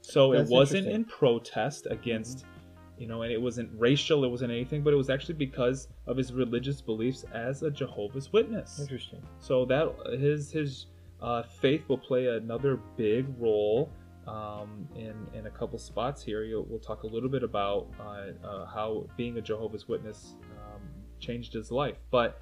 So 0.02 0.34
That's 0.34 0.50
it 0.50 0.54
wasn't 0.54 0.88
in 0.88 1.06
protest 1.06 1.88
against 1.90 2.46
you 2.98 3.08
know, 3.08 3.24
and 3.24 3.32
it 3.32 3.42
wasn't 3.42 3.70
racial, 3.78 4.24
it 4.24 4.30
wasn't 4.30 4.52
anything, 4.52 4.84
but 4.84 4.94
it 4.94 4.98
was 4.98 5.10
actually 5.10 5.36
because 5.36 5.88
of 6.08 6.18
his 6.18 6.34
religious 6.34 6.82
beliefs 6.82 7.26
as 7.34 7.64
a 7.64 7.72
Jehovah's 7.72 8.32
Witness. 8.32 8.80
Interesting. 8.80 9.22
So 9.40 9.66
that 9.66 9.94
his 10.20 10.52
his 10.52 10.88
uh, 11.22 11.44
faith 11.44 11.84
will 11.88 11.98
play 11.98 12.28
another 12.28 12.80
big 12.98 13.26
role 13.40 13.90
um, 14.28 14.88
in 14.96 15.16
in 15.34 15.48
a 15.48 15.50
couple 15.50 15.80
spots 15.80 16.24
here. 16.24 16.44
You'll, 16.44 16.66
we'll 16.66 16.80
talk 16.80 17.04
a 17.04 17.08
little 17.08 17.30
bit 17.30 17.44
about 17.44 17.88
uh, 18.00 18.48
uh, 18.48 18.66
how 18.66 19.08
being 19.18 19.38
a 19.38 19.42
Jehovah's 19.42 19.88
Witness 19.88 20.36
um, 20.58 20.82
changed 21.20 21.54
his 21.54 21.72
life, 21.72 21.98
but 22.12 22.40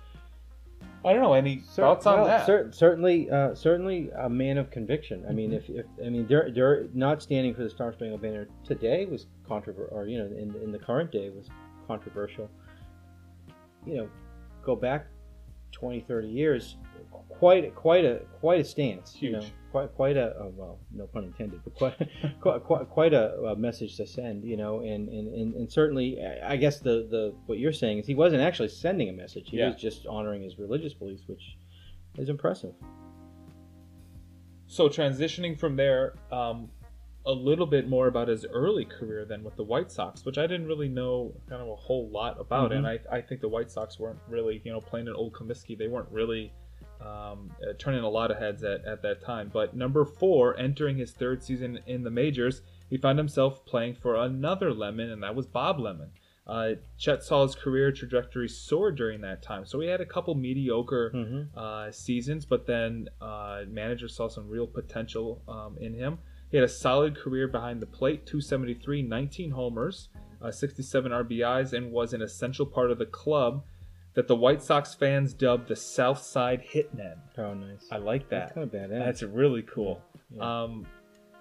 I 1.03 1.13
don't 1.13 1.21
know. 1.23 1.33
Any 1.33 1.61
Cer- 1.61 1.81
thoughts 1.81 2.05
on 2.05 2.19
well, 2.19 2.25
that? 2.27 2.45
cer- 2.45 2.71
certainly, 2.71 3.29
uh, 3.29 3.55
certainly 3.55 4.11
a 4.17 4.29
man 4.29 4.57
of 4.57 4.69
conviction. 4.69 5.25
I 5.27 5.31
mean, 5.33 5.51
if, 5.51 5.67
if 5.69 5.85
I 6.05 6.09
mean, 6.09 6.27
they're, 6.27 6.51
they're 6.53 6.87
not 6.93 7.23
standing 7.23 7.55
for 7.55 7.63
the 7.63 7.69
Star 7.69 7.91
Spangled 7.91 8.21
Banner 8.21 8.47
today 8.63 9.05
was 9.05 9.25
controversial, 9.55 9.95
or 9.97 10.07
you 10.07 10.17
know, 10.19 10.25
in 10.43 10.55
in 10.63 10.71
the 10.71 10.79
current 10.79 11.11
day 11.11 11.29
was 11.29 11.47
controversial. 11.87 12.49
You 13.85 13.95
know, 13.97 14.09
go 14.63 14.75
back 14.75 15.07
20, 15.73 16.01
30 16.01 16.27
years, 16.27 16.77
quite 17.29 17.73
quite 17.75 18.05
a 18.05 18.15
quite 18.39 18.59
a 18.61 18.63
stance. 18.63 19.17
You 19.21 19.31
know, 19.33 19.39
Huge. 19.41 19.53
quite 19.71 19.93
quite 19.95 20.15
a 20.17 20.27
oh, 20.39 20.53
well, 20.55 20.79
no 20.93 21.05
pun 21.07 21.25
intended, 21.25 21.59
but 21.65 21.73
quite 21.75 21.95
quite, 22.41 22.63
quite, 22.63 22.89
quite 22.89 23.13
a, 23.13 23.25
a 23.53 23.55
message 23.55 23.97
to 23.97 24.05
send. 24.07 24.43
You 24.45 24.55
know, 24.57 24.79
and 24.81 25.09
and, 25.09 25.27
and, 25.39 25.55
and 25.55 25.71
certainly, 25.71 26.07
I- 26.23 26.53
I 26.53 26.55
guess 26.55 26.79
the 26.79 26.95
the 27.15 27.33
what 27.47 27.57
you're 27.59 27.73
saying 27.73 27.97
is 27.99 28.07
he 28.07 28.15
wasn't 28.15 28.41
actually 28.41 28.69
sending 28.69 29.09
a 29.09 29.13
message. 29.13 29.49
He 29.49 29.57
Yeah. 29.57 29.71
was 29.71 29.81
just 29.81 30.05
honoring 30.07 30.43
his 30.43 30.57
religious 30.59 30.93
beliefs, 30.93 31.23
which 31.27 31.57
is 32.17 32.29
impressive. 32.29 32.73
So 34.67 34.87
transitioning 34.87 35.59
from 35.59 35.75
there, 35.75 36.13
um, 36.31 36.69
a 37.25 37.31
little 37.31 37.67
bit 37.67 37.87
more 37.87 38.07
about 38.07 38.27
his 38.27 38.45
early 38.45 38.85
career 38.85 39.25
than 39.25 39.43
with 39.43 39.55
the 39.55 39.63
White 39.63 39.91
Sox, 39.91 40.25
which 40.25 40.37
I 40.37 40.47
didn't 40.47 40.67
really 40.67 40.89
know 40.89 41.33
kind 41.49 41.61
of 41.61 41.67
a 41.69 41.75
whole 41.75 42.09
lot 42.09 42.39
about, 42.39 42.71
and 42.77 42.87
I, 42.87 42.99
I 43.11 43.21
think 43.21 43.41
the 43.41 43.47
White 43.49 43.69
Sox 43.69 43.99
weren't 43.99 44.19
really, 44.27 44.61
you 44.63 44.71
know, 44.71 44.81
playing 44.81 45.07
an 45.07 45.13
old 45.15 45.33
Comiskey. 45.33 45.77
They 45.77 45.87
weren't 45.87 46.09
really 46.11 46.51
um, 46.99 47.51
uh, 47.61 47.73
turning 47.79 48.03
a 48.03 48.09
lot 48.09 48.31
of 48.31 48.37
heads 48.37 48.63
at, 48.63 48.85
at 48.85 49.01
that 49.03 49.21
time. 49.23 49.49
But 49.53 49.75
number 49.75 50.05
four, 50.05 50.57
entering 50.59 50.97
his 50.97 51.11
third 51.11 51.43
season 51.43 51.79
in 51.85 52.03
the 52.03 52.11
majors, 52.11 52.61
he 52.89 52.97
found 52.97 53.17
himself 53.17 53.65
playing 53.65 53.95
for 53.95 54.15
another 54.15 54.73
Lemon, 54.73 55.11
and 55.11 55.23
that 55.23 55.35
was 55.35 55.45
Bob 55.45 55.79
Lemon. 55.79 56.09
Uh, 56.47 56.71
Chet 56.97 57.23
saw 57.23 57.43
his 57.43 57.55
career 57.55 57.91
trajectory 57.91 58.49
soar 58.49 58.91
during 58.91 59.21
that 59.21 59.41
time, 59.43 59.65
so 59.65 59.79
he 59.79 59.87
had 59.87 60.01
a 60.01 60.05
couple 60.05 60.33
mediocre 60.35 61.11
Mm-hmm. 61.13 61.57
uh, 61.57 61.91
seasons, 61.91 62.45
but 62.45 62.65
then 62.65 63.07
uh, 63.21 63.61
manager 63.69 64.07
saw 64.07 64.27
some 64.27 64.49
real 64.49 64.65
potential 64.67 65.41
um, 65.47 65.77
in 65.79 65.93
him. 65.93 66.17
He 66.51 66.57
had 66.57 66.65
a 66.65 66.69
solid 66.69 67.17
career 67.17 67.47
behind 67.47 67.81
the 67.81 67.85
plate 67.85 68.25
273, 68.25 69.03
19 69.03 69.51
homers, 69.51 70.09
uh, 70.41 70.51
67 70.51 71.11
RBIs, 71.11 71.73
and 71.73 71.91
was 71.91 72.13
an 72.13 72.21
essential 72.21 72.65
part 72.65 72.91
of 72.91 72.97
the 72.99 73.05
club 73.05 73.63
that 74.13 74.27
the 74.27 74.35
White 74.35 74.61
Sox 74.61 74.93
fans 74.93 75.33
dubbed 75.33 75.69
the 75.69 75.75
South 75.75 76.21
Side 76.21 76.61
Hitmen. 76.73 77.15
Oh, 77.37 77.53
nice. 77.53 77.87
I 77.89 77.97
like 77.97 78.29
that. 78.29 78.53
That's 78.53 78.71
that. 78.71 78.71
kind 78.71 78.85
of 78.85 78.91
badass. 78.91 79.05
That's 79.05 79.23
really 79.23 79.61
cool. 79.61 80.01
Yeah. 80.35 80.63
Um, 80.63 80.85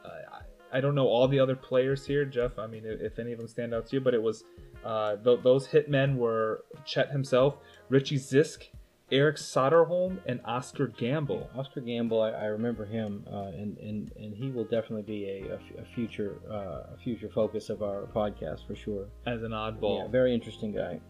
I, 0.05 0.79
I 0.79 0.81
don't 0.81 0.95
know 0.95 1.07
all 1.07 1.27
the 1.27 1.41
other 1.41 1.57
players 1.57 2.07
here, 2.07 2.25
Jeff. 2.25 2.59
I 2.59 2.67
mean, 2.67 2.85
if 2.85 3.01
if 3.01 3.19
any 3.19 3.33
of 3.33 3.39
them 3.39 3.49
stand 3.49 3.75
out 3.75 3.89
to 3.89 3.97
you, 3.97 4.01
but 4.01 4.15
it 4.15 4.23
was 4.23 4.45
uh, 4.85 5.17
th- 5.17 5.41
those 5.43 5.67
hitmen 5.67 6.17
were 6.17 6.65
Chet 6.85 7.11
himself, 7.11 7.57
Richie 7.89 8.19
Zisk, 8.19 8.69
Eric 9.13 9.37
Soderholm, 9.37 10.19
and 10.27 10.41
Oscar 10.45 10.87
Gamble. 10.87 11.51
Oscar 11.57 11.81
Gamble, 11.81 12.23
I, 12.23 12.31
I 12.31 12.45
remember 12.47 12.85
him, 12.85 13.25
uh, 13.31 13.47
and, 13.49 13.77
and 13.79 14.13
and 14.17 14.35
he 14.35 14.51
will 14.51 14.65
definitely 14.65 15.03
be 15.03 15.25
a, 15.25 15.55
a 15.81 15.85
future 15.95 16.39
uh, 16.51 16.95
a 16.95 16.97
future 17.03 17.29
focus 17.29 17.71
of 17.71 17.83
our 17.83 18.07
podcast 18.15 18.67
for 18.67 18.75
sure. 18.75 19.07
as 19.27 19.43
an 19.43 19.51
oddball. 19.51 20.05
Yeah, 20.05 20.09
very 20.09 20.35
interesting 20.35 20.73
guy. 20.73 21.01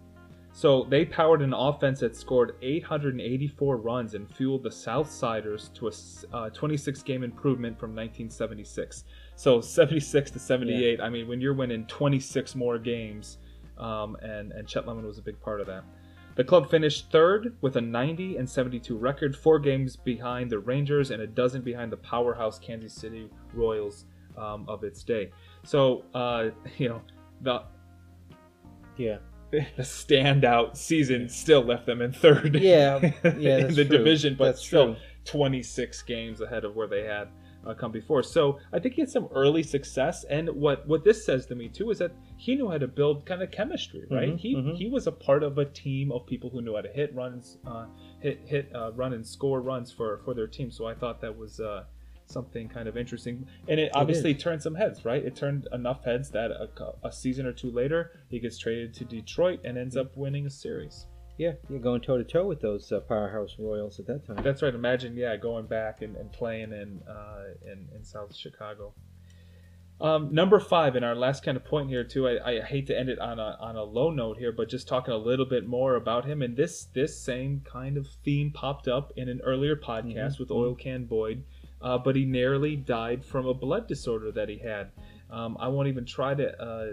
So 0.53 0.85
they 0.85 1.05
powered 1.05 1.43
an 1.43 1.55
offense 1.55 2.01
that 2.01 2.17
scored 2.17 2.57
884 2.61 3.77
runs 3.77 4.15
and 4.15 4.29
fueled 4.29 4.65
the 4.65 4.71
Southsiders 4.71 5.73
to 5.75 5.89
a 5.89 6.37
uh, 6.37 6.51
26 6.51 7.03
game 7.03 7.23
improvement 7.23 7.79
from 7.79 7.91
1976. 7.91 9.05
So 9.37 9.61
76 9.61 10.31
to 10.33 10.39
78. 10.39 11.01
I 11.01 11.09
mean, 11.09 11.29
when 11.29 11.41
you're 11.41 11.55
winning 11.55 11.87
26 11.87 12.57
more 12.57 12.79
games, 12.79 13.39
um, 13.79 14.17
and 14.23 14.53
and 14.53 14.69
Chet 14.69 14.87
Lemon 14.87 15.07
was 15.07 15.19
a 15.19 15.23
big 15.23 15.41
part 15.41 15.61
of 15.61 15.67
that. 15.69 15.85
The 16.37 16.45
club 16.45 16.71
finished 16.71 17.11
third 17.11 17.57
with 17.61 17.77
a 17.77 17.81
90 17.81 18.37
and 18.37 18.49
72 18.49 18.97
record, 18.97 19.37
four 19.37 19.59
games 19.59 19.97
behind 19.97 20.51
the 20.51 20.59
Rangers 20.59 21.11
and 21.11 21.23
a 21.23 21.27
dozen 21.27 21.63
behind 21.63 21.93
the 21.93 21.97
powerhouse 21.99 22.59
Kansas 22.59 22.93
City 22.95 23.29
Royals 23.53 24.05
um, 24.39 24.65
of 24.69 24.85
its 24.85 25.03
day. 25.03 25.31
So 25.65 26.05
uh, 26.15 26.51
you 26.79 26.89
know 26.89 27.03
the 27.43 27.63
Yeah, 28.97 29.19
the 29.51 29.65
standout 29.81 30.77
season 30.77 31.29
still 31.29 31.63
left 31.63 31.87
them 31.87 32.01
in 32.01 32.13
third. 32.13 32.57
Yeah, 32.57 33.13
yeah, 33.37 33.59
in 33.67 33.75
the 33.75 33.85
true. 33.85 33.99
division, 33.99 34.37
but 34.39 34.47
That's 34.47 34.65
still 34.67 34.95
true. 34.95 35.03
26 35.25 36.03
games 36.03 36.41
ahead 36.41 36.65
of 36.65 36.75
where 36.77 36.87
they 36.87 37.05
had 37.05 37.29
uh, 37.67 37.75
come 37.75 37.93
before. 37.93 38.23
So 38.23 38.59
I 38.73 38.79
think 38.79 38.95
he 38.95 39.03
had 39.03 39.11
some 39.11 39.29
early 39.35 39.63
success, 39.63 40.25
and 40.25 40.49
what 40.51 40.87
what 40.87 41.05
this 41.05 41.25
says 41.27 41.47
to 41.47 41.55
me 41.55 41.69
too 41.69 41.91
is 41.91 41.99
that 41.99 42.13
he 42.47 42.55
knew 42.57 42.69
how 42.71 42.79
to 42.87 42.89
build 43.01 43.17
kind 43.31 43.43
of 43.43 43.51
chemistry, 43.59 44.05
right? 44.11 44.33
Mhm, 44.35 44.39
he 44.45 44.51
mhm. 44.57 44.75
he 44.81 44.87
was 44.97 45.07
a 45.07 45.13
part 45.13 45.43
of 45.49 45.59
a 45.59 45.67
team 45.85 46.07
of 46.17 46.27
people 46.33 46.49
who 46.53 46.61
knew 46.65 46.75
how 46.75 46.85
to 46.89 46.93
hit 47.01 47.15
runs, 47.15 47.59
uh, 47.67 47.87
hit 48.21 48.39
hit 48.53 48.65
uh, 48.75 48.91
run 49.01 49.13
and 49.13 49.25
score 49.27 49.61
runs 49.71 49.89
for 49.93 50.11
for 50.25 50.33
their 50.35 50.47
team. 50.57 50.71
So 50.71 50.83
I 50.93 50.95
thought 51.01 51.21
that 51.21 51.37
was. 51.37 51.61
Uh, 51.61 51.85
Something 52.41 52.69
kind 52.69 52.87
of 52.89 52.97
interesting, 52.97 53.45
and 53.67 53.81
it 53.81 53.91
obviously 53.93 54.35
turned 54.37 54.63
some 54.63 54.77
heads, 54.77 55.05
right? 55.05 55.23
It 55.31 55.35
turned 55.35 55.67
enough 55.73 56.05
heads 56.05 56.31
that 56.31 56.53
a, 56.53 56.69
a 57.03 57.11
season 57.11 57.45
or 57.45 57.53
two 57.53 57.73
later, 57.73 58.01
he 58.29 58.39
gets 58.39 58.57
traded 58.57 58.95
to 58.99 59.05
Detroit 59.05 59.59
and 59.65 59.77
ends 59.77 59.97
up 59.97 60.17
winning 60.17 60.47
a 60.47 60.51
series. 60.51 61.07
yeah, 61.39 61.55
you're 61.69 61.81
going 61.81 62.03
toe 62.03 62.19
to 62.19 62.23
toe 62.25 62.47
with 62.47 62.61
those 62.61 62.93
uh, 62.93 63.01
powerhouse 63.01 63.57
Royals 63.59 63.99
at 63.99 64.07
that 64.07 64.25
time. 64.27 64.45
That's 64.45 64.63
right. 64.63 64.73
Imagine, 64.75 65.17
yeah, 65.17 65.37
going 65.37 65.67
back 65.67 66.03
and, 66.03 66.15
and 66.21 66.31
playing 66.31 66.71
in, 66.83 67.01
uh, 67.09 67.47
in 67.73 67.89
in 67.97 68.05
South 68.05 68.33
Chicago. 68.37 68.95
Um, 70.01 70.33
number 70.33 70.59
five, 70.59 70.97
and 70.97 71.05
our 71.05 71.15
last 71.15 71.43
kind 71.45 71.57
of 71.57 71.65
point 71.65 71.91
here 71.91 72.05
too. 72.05 72.27
I, 72.27 72.53
I 72.53 72.61
hate 72.63 72.87
to 72.87 72.99
end 72.99 73.11
it 73.11 73.19
on 73.19 73.39
a 73.39 73.57
on 73.61 73.77
a 73.77 73.83
low 73.85 74.11
note 74.11 74.39
here, 74.39 74.51
but 74.51 74.69
just 74.71 74.89
talking 74.89 75.13
a 75.13 75.19
little 75.19 75.45
bit 75.45 75.67
more 75.67 75.97
about 75.97 76.25
him. 76.25 76.41
And 76.41 76.57
this 76.57 76.85
this 76.95 77.21
same 77.21 77.61
kind 77.65 77.97
of 77.99 78.07
theme 78.25 78.51
popped 78.51 78.89
up 78.89 79.13
in 79.17 79.29
an 79.29 79.41
earlier 79.45 79.77
podcast 79.77 80.37
Mhm, 80.37 80.39
with. 80.41 80.51
Oil 80.51 80.75
Can 80.75 81.05
Boyd, 81.05 81.45
uh, 81.83 81.99
but 81.99 82.17
he 82.17 82.25
nearly 82.25 82.77
died 82.77 83.25
from 83.25 83.47
a 83.47 83.53
blood 83.53 83.87
disorder 83.89 84.33
that 84.33 84.49
he 84.49 84.59
had. 84.59 84.91
Um, 85.29 85.57
I 85.61 85.69
won't 85.69 85.89
even 85.89 86.07
try 86.07 86.35
to 86.35 86.63
uh, 86.63 86.87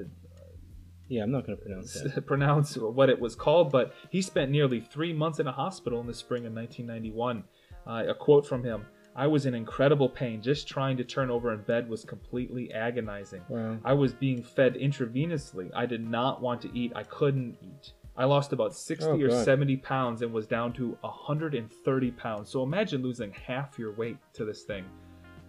Yeah, 1.07 1.23
I'm 1.23 1.31
not 1.31 1.45
going 1.45 1.57
to 1.57 1.63
pronounce 1.63 1.97
pronounce 2.25 2.75
what 2.77 3.09
it 3.09 3.19
was 3.21 3.35
called, 3.35 3.71
but 3.71 3.93
he 4.09 4.21
spent 4.21 4.51
nearly 4.51 4.81
three 4.81 5.13
months 5.13 5.39
in 5.39 5.47
a 5.47 5.51
hospital 5.53 6.01
in 6.01 6.07
the 6.07 6.13
spring 6.13 6.45
of 6.45 6.51
1991. 6.53 7.45
Uh, 7.87 8.03
a 8.09 8.13
quote 8.13 8.45
from 8.45 8.65
him 8.65 8.85
I 9.17 9.25
was 9.25 9.47
in 9.47 9.55
incredible 9.55 10.07
pain. 10.07 10.43
Just 10.43 10.67
trying 10.67 10.95
to 10.97 11.03
turn 11.03 11.31
over 11.31 11.51
in 11.51 11.61
bed 11.61 11.89
was 11.89 12.05
completely 12.05 12.71
agonizing. 12.71 13.41
Wow. 13.49 13.79
I 13.83 13.93
was 13.93 14.13
being 14.13 14.43
fed 14.43 14.75
intravenously. 14.75 15.71
I 15.75 15.87
did 15.87 16.07
not 16.07 16.39
want 16.39 16.61
to 16.61 16.77
eat. 16.77 16.91
I 16.95 17.01
couldn't 17.03 17.57
eat. 17.61 17.93
I 18.15 18.25
lost 18.25 18.53
about 18.53 18.75
60 18.75 19.05
Oh, 19.09 19.19
or 19.19 19.27
God. 19.29 19.43
70 19.43 19.77
pounds 19.77 20.21
and 20.21 20.31
was 20.31 20.45
down 20.45 20.71
to 20.73 20.97
130 21.01 22.11
pounds. 22.11 22.49
So 22.49 22.61
imagine 22.61 23.01
losing 23.01 23.31
half 23.31 23.79
your 23.79 23.91
weight 23.93 24.17
to 24.33 24.45
this 24.45 24.63
thing. 24.63 24.85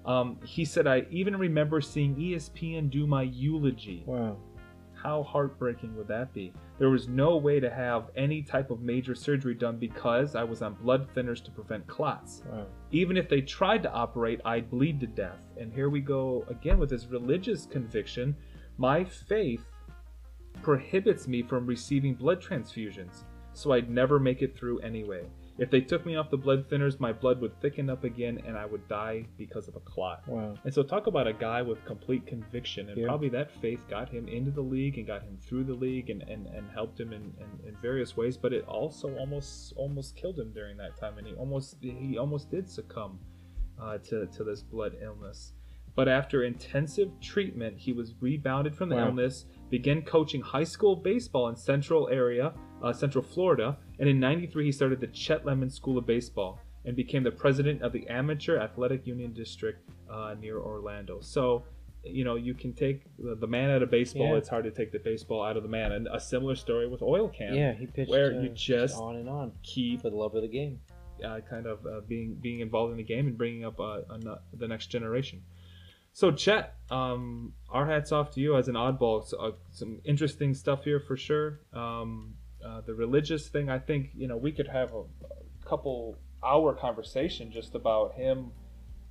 Um, 0.06 0.38
he 0.44 0.64
said, 0.64 0.86
I 0.86 1.06
even 1.10 1.36
remember 1.36 1.82
seeing 1.82 2.16
ESPN 2.16 2.90
do 2.90 3.06
my 3.06 3.22
eulogy. 3.22 4.02
Wow. 4.06 4.38
How 5.02 5.22
heartbreaking 5.22 5.96
would 5.96 6.08
that 6.08 6.32
be? 6.32 6.52
There 6.78 6.90
was 6.90 7.06
no 7.06 7.36
way 7.36 7.60
to 7.60 7.70
have 7.70 8.10
any 8.16 8.42
type 8.42 8.70
of 8.70 8.80
major 8.80 9.14
surgery 9.14 9.54
done 9.54 9.76
because 9.78 10.34
I 10.34 10.42
was 10.42 10.60
on 10.60 10.74
blood 10.74 11.08
thinners 11.14 11.42
to 11.44 11.50
prevent 11.52 11.86
clots. 11.86 12.42
Wow. 12.50 12.66
Even 12.90 13.16
if 13.16 13.28
they 13.28 13.40
tried 13.40 13.82
to 13.84 13.92
operate, 13.92 14.40
I'd 14.44 14.70
bleed 14.70 14.98
to 15.00 15.06
death. 15.06 15.38
And 15.56 15.72
here 15.72 15.88
we 15.88 16.00
go 16.00 16.44
again 16.48 16.78
with 16.78 16.90
this 16.90 17.06
religious 17.06 17.64
conviction. 17.66 18.36
My 18.76 19.04
faith 19.04 19.64
prohibits 20.62 21.28
me 21.28 21.42
from 21.42 21.66
receiving 21.66 22.14
blood 22.14 22.42
transfusions, 22.42 23.22
so 23.52 23.72
I'd 23.72 23.90
never 23.90 24.18
make 24.18 24.42
it 24.42 24.56
through 24.58 24.80
anyway. 24.80 25.24
If 25.58 25.70
they 25.70 25.80
took 25.80 26.06
me 26.06 26.14
off 26.14 26.30
the 26.30 26.36
blood 26.36 26.68
thinners, 26.70 27.00
my 27.00 27.12
blood 27.12 27.40
would 27.40 27.60
thicken 27.60 27.90
up 27.90 28.04
again 28.04 28.40
and 28.46 28.56
I 28.56 28.64
would 28.64 28.86
die 28.88 29.26
because 29.36 29.66
of 29.66 29.74
a 29.74 29.80
clot. 29.80 30.22
Wow. 30.28 30.54
And 30.64 30.72
so, 30.72 30.82
talk 30.84 31.08
about 31.08 31.26
a 31.26 31.32
guy 31.32 31.62
with 31.62 31.84
complete 31.84 32.26
conviction, 32.26 32.88
and 32.90 32.96
Yeah. 32.98 33.06
probably 33.06 33.28
that 33.30 33.50
faith 33.60 33.80
got 33.90 34.08
him 34.08 34.28
into 34.28 34.52
the 34.52 34.60
league 34.62 34.98
and 34.98 35.06
got 35.06 35.22
him 35.22 35.36
through 35.36 35.64
the 35.64 35.74
league 35.74 36.10
and, 36.10 36.22
and, 36.22 36.46
and 36.46 36.70
helped 36.70 36.98
him 37.00 37.12
in, 37.12 37.34
in, 37.42 37.68
in 37.68 37.76
various 37.82 38.16
ways. 38.16 38.36
But 38.36 38.52
it 38.52 38.64
also 38.68 39.14
almost 39.16 39.72
almost 39.76 40.14
killed 40.16 40.38
him 40.38 40.52
during 40.52 40.76
that 40.76 40.96
time, 40.96 41.18
and 41.18 41.26
he 41.26 41.34
almost 41.34 41.76
he 41.80 42.16
almost 42.18 42.50
did 42.50 42.70
succumb 42.70 43.18
uh, 43.80 43.98
to 43.98 44.26
to 44.26 44.44
this 44.44 44.62
blood 44.62 44.96
illness. 45.02 45.54
But 45.96 46.06
after 46.06 46.44
intensive 46.44 47.10
treatment, 47.20 47.76
he 47.76 47.92
was 47.92 48.14
rebounded 48.20 48.76
from 48.76 48.88
the 48.88 48.94
Wow. 48.94 49.08
illness, 49.08 49.46
began 49.68 50.02
coaching 50.02 50.40
high 50.40 50.62
school 50.62 50.94
baseball 50.94 51.48
in 51.48 51.56
Central 51.56 52.08
area, 52.08 52.52
uh, 52.82 52.92
Central 52.92 53.22
Florida, 53.24 53.76
and 53.98 54.08
in 54.08 54.20
'93 54.20 54.66
he 54.66 54.72
started 54.72 55.00
the 55.00 55.06
Chet 55.08 55.44
Lemon 55.44 55.70
School 55.70 55.98
of 55.98 56.06
Baseball 56.06 56.60
and 56.84 56.96
became 56.96 57.22
the 57.22 57.30
president 57.30 57.82
of 57.82 57.92
the 57.92 58.06
Amateur 58.08 58.58
Athletic 58.58 59.06
Union 59.06 59.32
District 59.32 59.78
uh, 60.10 60.34
near 60.40 60.58
Orlando. 60.58 61.20
So, 61.20 61.64
you 62.04 62.24
know, 62.24 62.36
you 62.36 62.54
can 62.54 62.72
take 62.72 63.02
the, 63.18 63.34
the 63.34 63.46
man 63.46 63.70
out 63.70 63.82
of 63.82 63.90
baseball. 63.90 64.30
Yeah. 64.30 64.36
It's 64.38 64.48
hard 64.48 64.64
to 64.64 64.70
take 64.70 64.92
the 64.92 65.00
baseball 65.00 65.44
out 65.44 65.56
of 65.56 65.64
the 65.64 65.68
man. 65.68 65.92
And 65.92 66.08
a 66.10 66.20
similar 66.20 66.54
story 66.54 66.88
with 66.88 67.02
Oil 67.02 67.28
Can. 67.28 67.54
Yeah, 67.54 67.72
he 67.74 67.86
pitched 67.86 68.10
where 68.10 68.32
uh, 68.32 68.40
you 68.40 68.48
just 68.50 68.96
on 68.96 69.16
and 69.16 69.28
on 69.28 69.52
keep 69.62 70.02
for 70.02 70.10
the 70.10 70.16
love 70.16 70.34
of 70.34 70.42
the 70.42 70.48
game. 70.48 70.80
uh, 71.24 71.40
kind 71.40 71.66
of 71.66 71.84
uh, 71.84 72.00
being 72.06 72.34
being 72.40 72.60
involved 72.60 72.92
in 72.92 72.96
the 72.96 73.02
game 73.02 73.26
and 73.26 73.36
bringing 73.36 73.64
up 73.64 73.78
uh, 73.80 73.98
the 74.56 74.68
next 74.68 74.86
generation. 74.86 75.42
So 76.12 76.32
Chet, 76.32 76.74
um, 76.90 77.52
our 77.68 77.86
hats 77.86 78.12
off 78.12 78.30
to 78.34 78.40
you 78.40 78.56
as 78.56 78.68
an 78.68 78.74
oddball. 78.74 79.26
So, 79.26 79.38
uh, 79.38 79.52
some 79.70 80.00
interesting 80.04 80.54
stuff 80.54 80.84
here 80.84 81.00
for 81.00 81.16
sure. 81.16 81.60
Um, 81.72 82.34
uh, 82.64 82.80
the 82.82 82.94
religious 82.94 83.48
thing, 83.48 83.68
I 83.70 83.78
think 83.78 84.10
you 84.14 84.26
know 84.28 84.36
we 84.36 84.52
could 84.52 84.68
have 84.68 84.92
a 84.94 85.04
couple 85.68 86.16
hour 86.44 86.72
conversation 86.74 87.50
just 87.50 87.74
about 87.74 88.14
him 88.14 88.52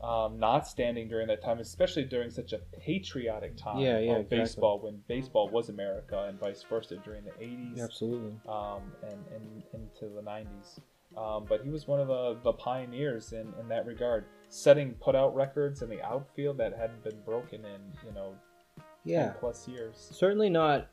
um, 0.02 0.38
not 0.40 0.68
standing 0.68 1.08
during 1.10 1.28
that 1.28 1.42
time, 1.44 1.58
especially 1.60 2.04
during 2.04 2.30
such 2.30 2.54
a 2.54 2.60
patriotic 2.80 3.58
time 3.58 3.80
Yeah, 3.80 3.98
yeah, 3.98 4.12
of 4.14 4.18
exactly. 4.22 4.38
baseball 4.40 4.80
when 4.80 5.02
baseball 5.08 5.50
was 5.50 5.70
America 5.70 6.26
and 6.30 6.40
vice 6.40 6.64
versa 6.70 6.98
during 7.04 7.24
the 7.26 7.32
80s 7.32 7.82
Absolutely. 7.84 8.34
um, 8.48 8.84
and, 9.02 9.18
and 9.36 9.64
into 9.74 10.14
the 10.14 10.22
90s. 10.22 10.80
Um, 11.18 11.46
but 11.50 11.62
he 11.64 11.70
was 11.72 11.88
one 11.88 12.00
of 12.00 12.08
the, 12.10 12.38
the 12.44 12.54
pioneers 12.54 13.34
in, 13.34 13.52
in 13.60 13.68
that 13.70 13.88
regard, 13.88 14.26
setting 14.50 14.94
put 15.02 15.16
out 15.16 15.34
records 15.34 15.82
in 15.82 15.90
the 15.90 16.02
outfield 16.04 16.58
that 16.60 16.78
hadn't 16.78 17.04
been 17.04 17.20
broken 17.26 17.66
in, 17.66 17.82
you 18.06 18.14
know, 18.14 18.36
10 18.76 18.84
Yeah. 19.04 19.30
plus 19.40 19.68
years. 19.68 19.96
Certainly 20.14 20.52
not 20.52 20.90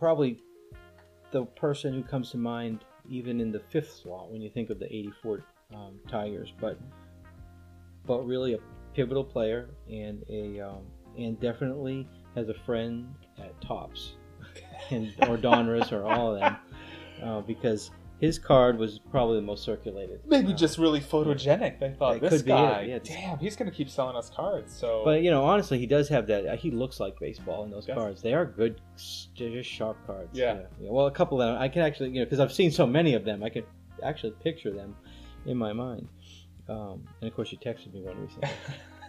probably 0.00 0.40
the 1.30 1.44
person 1.44 1.92
who 1.92 2.02
comes 2.02 2.30
to 2.30 2.36
mind 2.36 2.84
even 3.08 3.40
in 3.40 3.50
the 3.50 3.60
fifth 3.70 4.00
slot 4.02 4.30
when 4.30 4.40
you 4.40 4.50
think 4.50 4.70
of 4.70 4.78
the 4.78 4.86
84 4.86 5.44
um, 5.74 6.00
Tigers, 6.08 6.52
but 6.60 6.78
but 8.06 8.26
really 8.26 8.54
a 8.54 8.58
pivotal 8.94 9.24
player 9.24 9.68
and 9.90 10.24
a 10.30 10.60
um, 10.60 10.82
and 11.16 11.38
definitely 11.40 12.08
has 12.34 12.48
a 12.48 12.54
friend 12.54 13.12
at 13.38 13.58
Topps 13.60 14.12
and 14.90 15.12
or 15.28 15.36
Donruss 15.36 15.92
or 15.92 16.04
all 16.04 16.34
of 16.34 16.40
them 16.40 16.56
uh, 17.22 17.40
because 17.40 17.90
his 18.20 18.38
card 18.38 18.78
was 18.78 18.98
probably 19.10 19.36
the 19.36 19.42
most 19.46 19.62
circulated. 19.62 20.20
Maybe 20.26 20.52
just 20.52 20.76
really 20.78 21.00
photogenic. 21.00 21.78
They 21.78 21.92
thought 21.98 22.14
That 22.20 22.30
this 22.30 22.40
could 22.40 22.46
be 22.46 22.52
it, 22.52 22.54
guy, 22.54 22.82
yeah. 22.82 22.98
damn, 23.02 23.38
he's 23.38 23.54
gonna 23.56 23.70
keep 23.70 23.88
selling 23.88 24.16
us 24.16 24.28
cards. 24.28 24.74
So, 24.74 25.02
But 25.04 25.22
you 25.22 25.30
know, 25.30 25.44
honestly, 25.44 25.78
he 25.78 25.86
does 25.86 26.08
have 26.08 26.26
that. 26.26 26.46
uh, 26.46 26.56
He 26.56 26.70
looks 26.70 26.98
like 27.00 27.18
baseball 27.20 27.64
in 27.64 27.70
those 27.70 27.86
Yes. 27.86 27.96
cards. 27.96 28.20
They 28.22 28.34
are 28.34 28.44
good, 28.44 28.80
s- 28.96 29.28
they're 29.38 29.50
just 29.50 29.70
sharp 29.70 29.96
cards. 30.06 30.30
Yeah. 30.36 30.62
yeah. 30.80 30.90
Well, 30.90 31.06
a 31.06 31.10
couple 31.12 31.40
of 31.40 31.48
them 31.48 31.62
I 31.62 31.68
can 31.68 31.82
actually, 31.82 32.10
you 32.10 32.16
know, 32.20 32.24
because 32.24 32.40
I've 32.40 32.52
seen 32.52 32.70
so 32.70 32.86
many 32.86 33.14
of 33.14 33.24
them, 33.24 33.42
I 33.44 33.50
could 33.50 33.66
actually 34.02 34.32
picture 34.42 34.72
them 34.72 34.96
in 35.46 35.56
my 35.56 35.72
mind. 35.72 36.08
Um, 36.68 37.04
and 37.20 37.28
of 37.30 37.34
course, 37.34 37.50
you 37.52 37.58
texted 37.58 37.92
me 37.94 38.02
one 38.02 38.20
recently. 38.20 38.48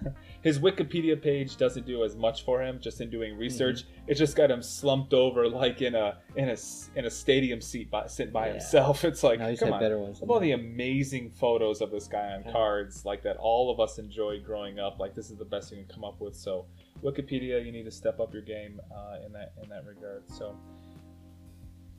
his 0.41 0.59
Wikipedia 0.59 1.21
page 1.21 1.57
doesn't 1.57 1.85
do 1.85 2.03
as 2.03 2.15
much 2.15 2.43
for 2.45 2.61
him. 2.61 2.79
Just 2.79 3.01
in 3.01 3.09
doing 3.09 3.37
research, 3.37 3.83
Mm-hmm. 3.83 4.11
it 4.11 4.15
just 4.15 4.35
got 4.35 4.49
him 4.51 4.61
slumped 4.61 5.13
over 5.13 5.47
like 5.47 5.81
in 5.81 5.95
a 5.95 6.17
in 6.35 6.49
a 6.49 6.55
in 6.95 7.05
a 7.05 7.09
stadium 7.09 7.61
seat 7.61 7.89
by 7.91 8.07
sitting 8.07 8.33
by 8.33 8.47
Yeah. 8.47 8.51
himself. 8.53 9.03
It's 9.09 9.23
like, 9.23 9.39
he's 9.41 9.59
come 9.59 9.73
on. 9.73 9.79
better 9.79 9.97
ones. 9.99 10.21
All 10.21 10.39
that. 10.39 10.41
the 10.45 10.51
amazing 10.53 11.31
photos 11.31 11.81
of 11.81 11.91
this 11.91 12.07
guy 12.07 12.33
on 12.33 12.43
Yeah. 12.45 12.51
cards, 12.51 13.05
like 13.05 13.21
that 13.23 13.37
all 13.37 13.71
of 13.71 13.79
us 13.79 13.97
enjoyed 13.99 14.43
growing 14.43 14.79
up, 14.79 14.99
like 14.99 15.13
this 15.15 15.29
is 15.29 15.37
the 15.37 15.45
best 15.45 15.71
you 15.71 15.77
can 15.77 15.87
come 15.87 16.03
up 16.03 16.19
with. 16.21 16.35
So, 16.35 16.65
Wikipedia, 17.03 17.65
you 17.65 17.71
need 17.71 17.83
to 17.85 17.91
step 17.91 18.19
up 18.19 18.33
your 18.33 18.41
game 18.43 18.79
uh, 18.93 19.25
in 19.25 19.31
that 19.33 19.53
in 19.63 19.69
that 19.69 19.85
regard. 19.85 20.23
So, 20.29 20.57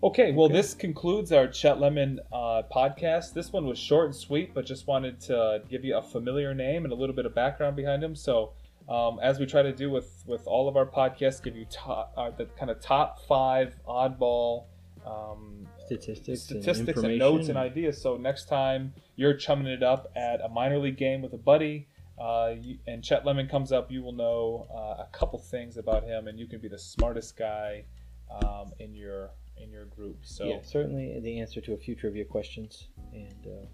okay, 0.02 0.32
well, 0.32 0.46
Okay. 0.46 0.54
this 0.54 0.74
concludes 0.74 1.32
our 1.32 1.46
Chet 1.46 1.80
Lemon 1.80 2.20
uh, 2.32 2.62
podcast. 2.74 3.32
This 3.32 3.52
one 3.52 3.66
was 3.66 3.78
short 3.78 4.06
and 4.06 4.14
sweet, 4.14 4.54
but 4.54 4.66
just 4.66 4.86
wanted 4.86 5.20
to 5.22 5.62
give 5.68 5.84
you 5.84 5.96
a 5.96 6.02
familiar 6.02 6.54
name 6.54 6.84
and 6.84 6.92
a 6.92 6.96
little 6.96 7.14
bit 7.14 7.26
of 7.26 7.34
background 7.34 7.76
behind 7.76 8.02
him. 8.02 8.14
So, 8.14 8.52
um, 8.88 9.18
as 9.22 9.38
we 9.38 9.46
try 9.46 9.62
to 9.62 9.72
do 9.72 9.90
with 9.90 10.24
with 10.26 10.46
all 10.46 10.68
of 10.68 10.76
our 10.76 10.86
podcasts, 10.86 11.42
give 11.42 11.56
you 11.56 11.66
top, 11.70 12.12
uh, 12.16 12.30
the 12.30 12.46
kind 12.46 12.70
of 12.70 12.80
top 12.80 13.20
five 13.26 13.76
oddball. 13.86 14.64
Um, 15.06 15.66
statistics, 15.86 16.42
statistics 16.42 16.98
and, 16.98 17.10
and, 17.10 17.18
notes 17.18 17.48
and 17.48 17.56
ideas. 17.56 18.00
So 18.00 18.16
next 18.16 18.48
time 18.48 18.92
you're 19.16 19.34
chumming 19.34 19.66
it 19.66 19.82
up 19.82 20.12
at 20.14 20.40
a 20.40 20.48
minor 20.48 20.78
league 20.78 20.98
game 20.98 21.22
with 21.22 21.32
a 21.32 21.38
buddy, 21.38 21.88
uh, 22.20 22.54
you, 22.60 22.78
and 22.86 23.02
Chet 23.02 23.24
Lemon 23.24 23.48
comes 23.48 23.72
up, 23.72 23.90
you 23.90 24.02
will 24.02 24.12
know 24.12 24.66
uh, 24.70 25.02
a 25.02 25.08
couple 25.10 25.38
things 25.38 25.78
about 25.78 26.04
him, 26.04 26.28
and 26.28 26.38
you 26.38 26.46
can 26.46 26.60
be 26.60 26.68
the 26.68 26.78
smartest 26.78 27.36
guy 27.36 27.84
um, 28.30 28.72
in 28.78 28.94
your 28.94 29.30
in 29.62 29.70
your 29.70 29.86
group. 29.86 30.18
So 30.22 30.44
yeah, 30.44 30.58
certainly 30.62 31.20
the 31.20 31.40
answer 31.40 31.60
to 31.60 31.74
a 31.74 31.76
future 31.76 32.08
of 32.08 32.16
your 32.16 32.26
questions, 32.26 32.88
and 33.12 33.46
uh, 33.46 33.66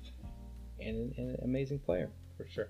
and, 0.81 1.12
and 1.16 1.31
an 1.31 1.45
amazing 1.45 1.78
player. 1.78 2.11
for 2.37 2.47
sure. 2.49 2.69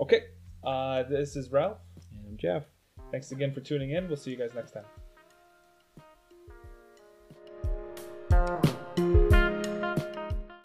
Okay, 0.00 0.24
uh, 0.64 1.02
this 1.04 1.36
is 1.36 1.50
Ralph. 1.50 1.78
And 2.12 2.26
I'm 2.28 2.36
Jeff. 2.36 2.64
Thanks 3.10 3.32
again 3.32 3.52
for 3.52 3.60
tuning 3.60 3.90
in. 3.90 4.06
We'll 4.06 4.16
see 4.16 4.30
you 4.30 4.36
guys 4.36 4.54
next 4.54 4.72
time. 4.72 4.84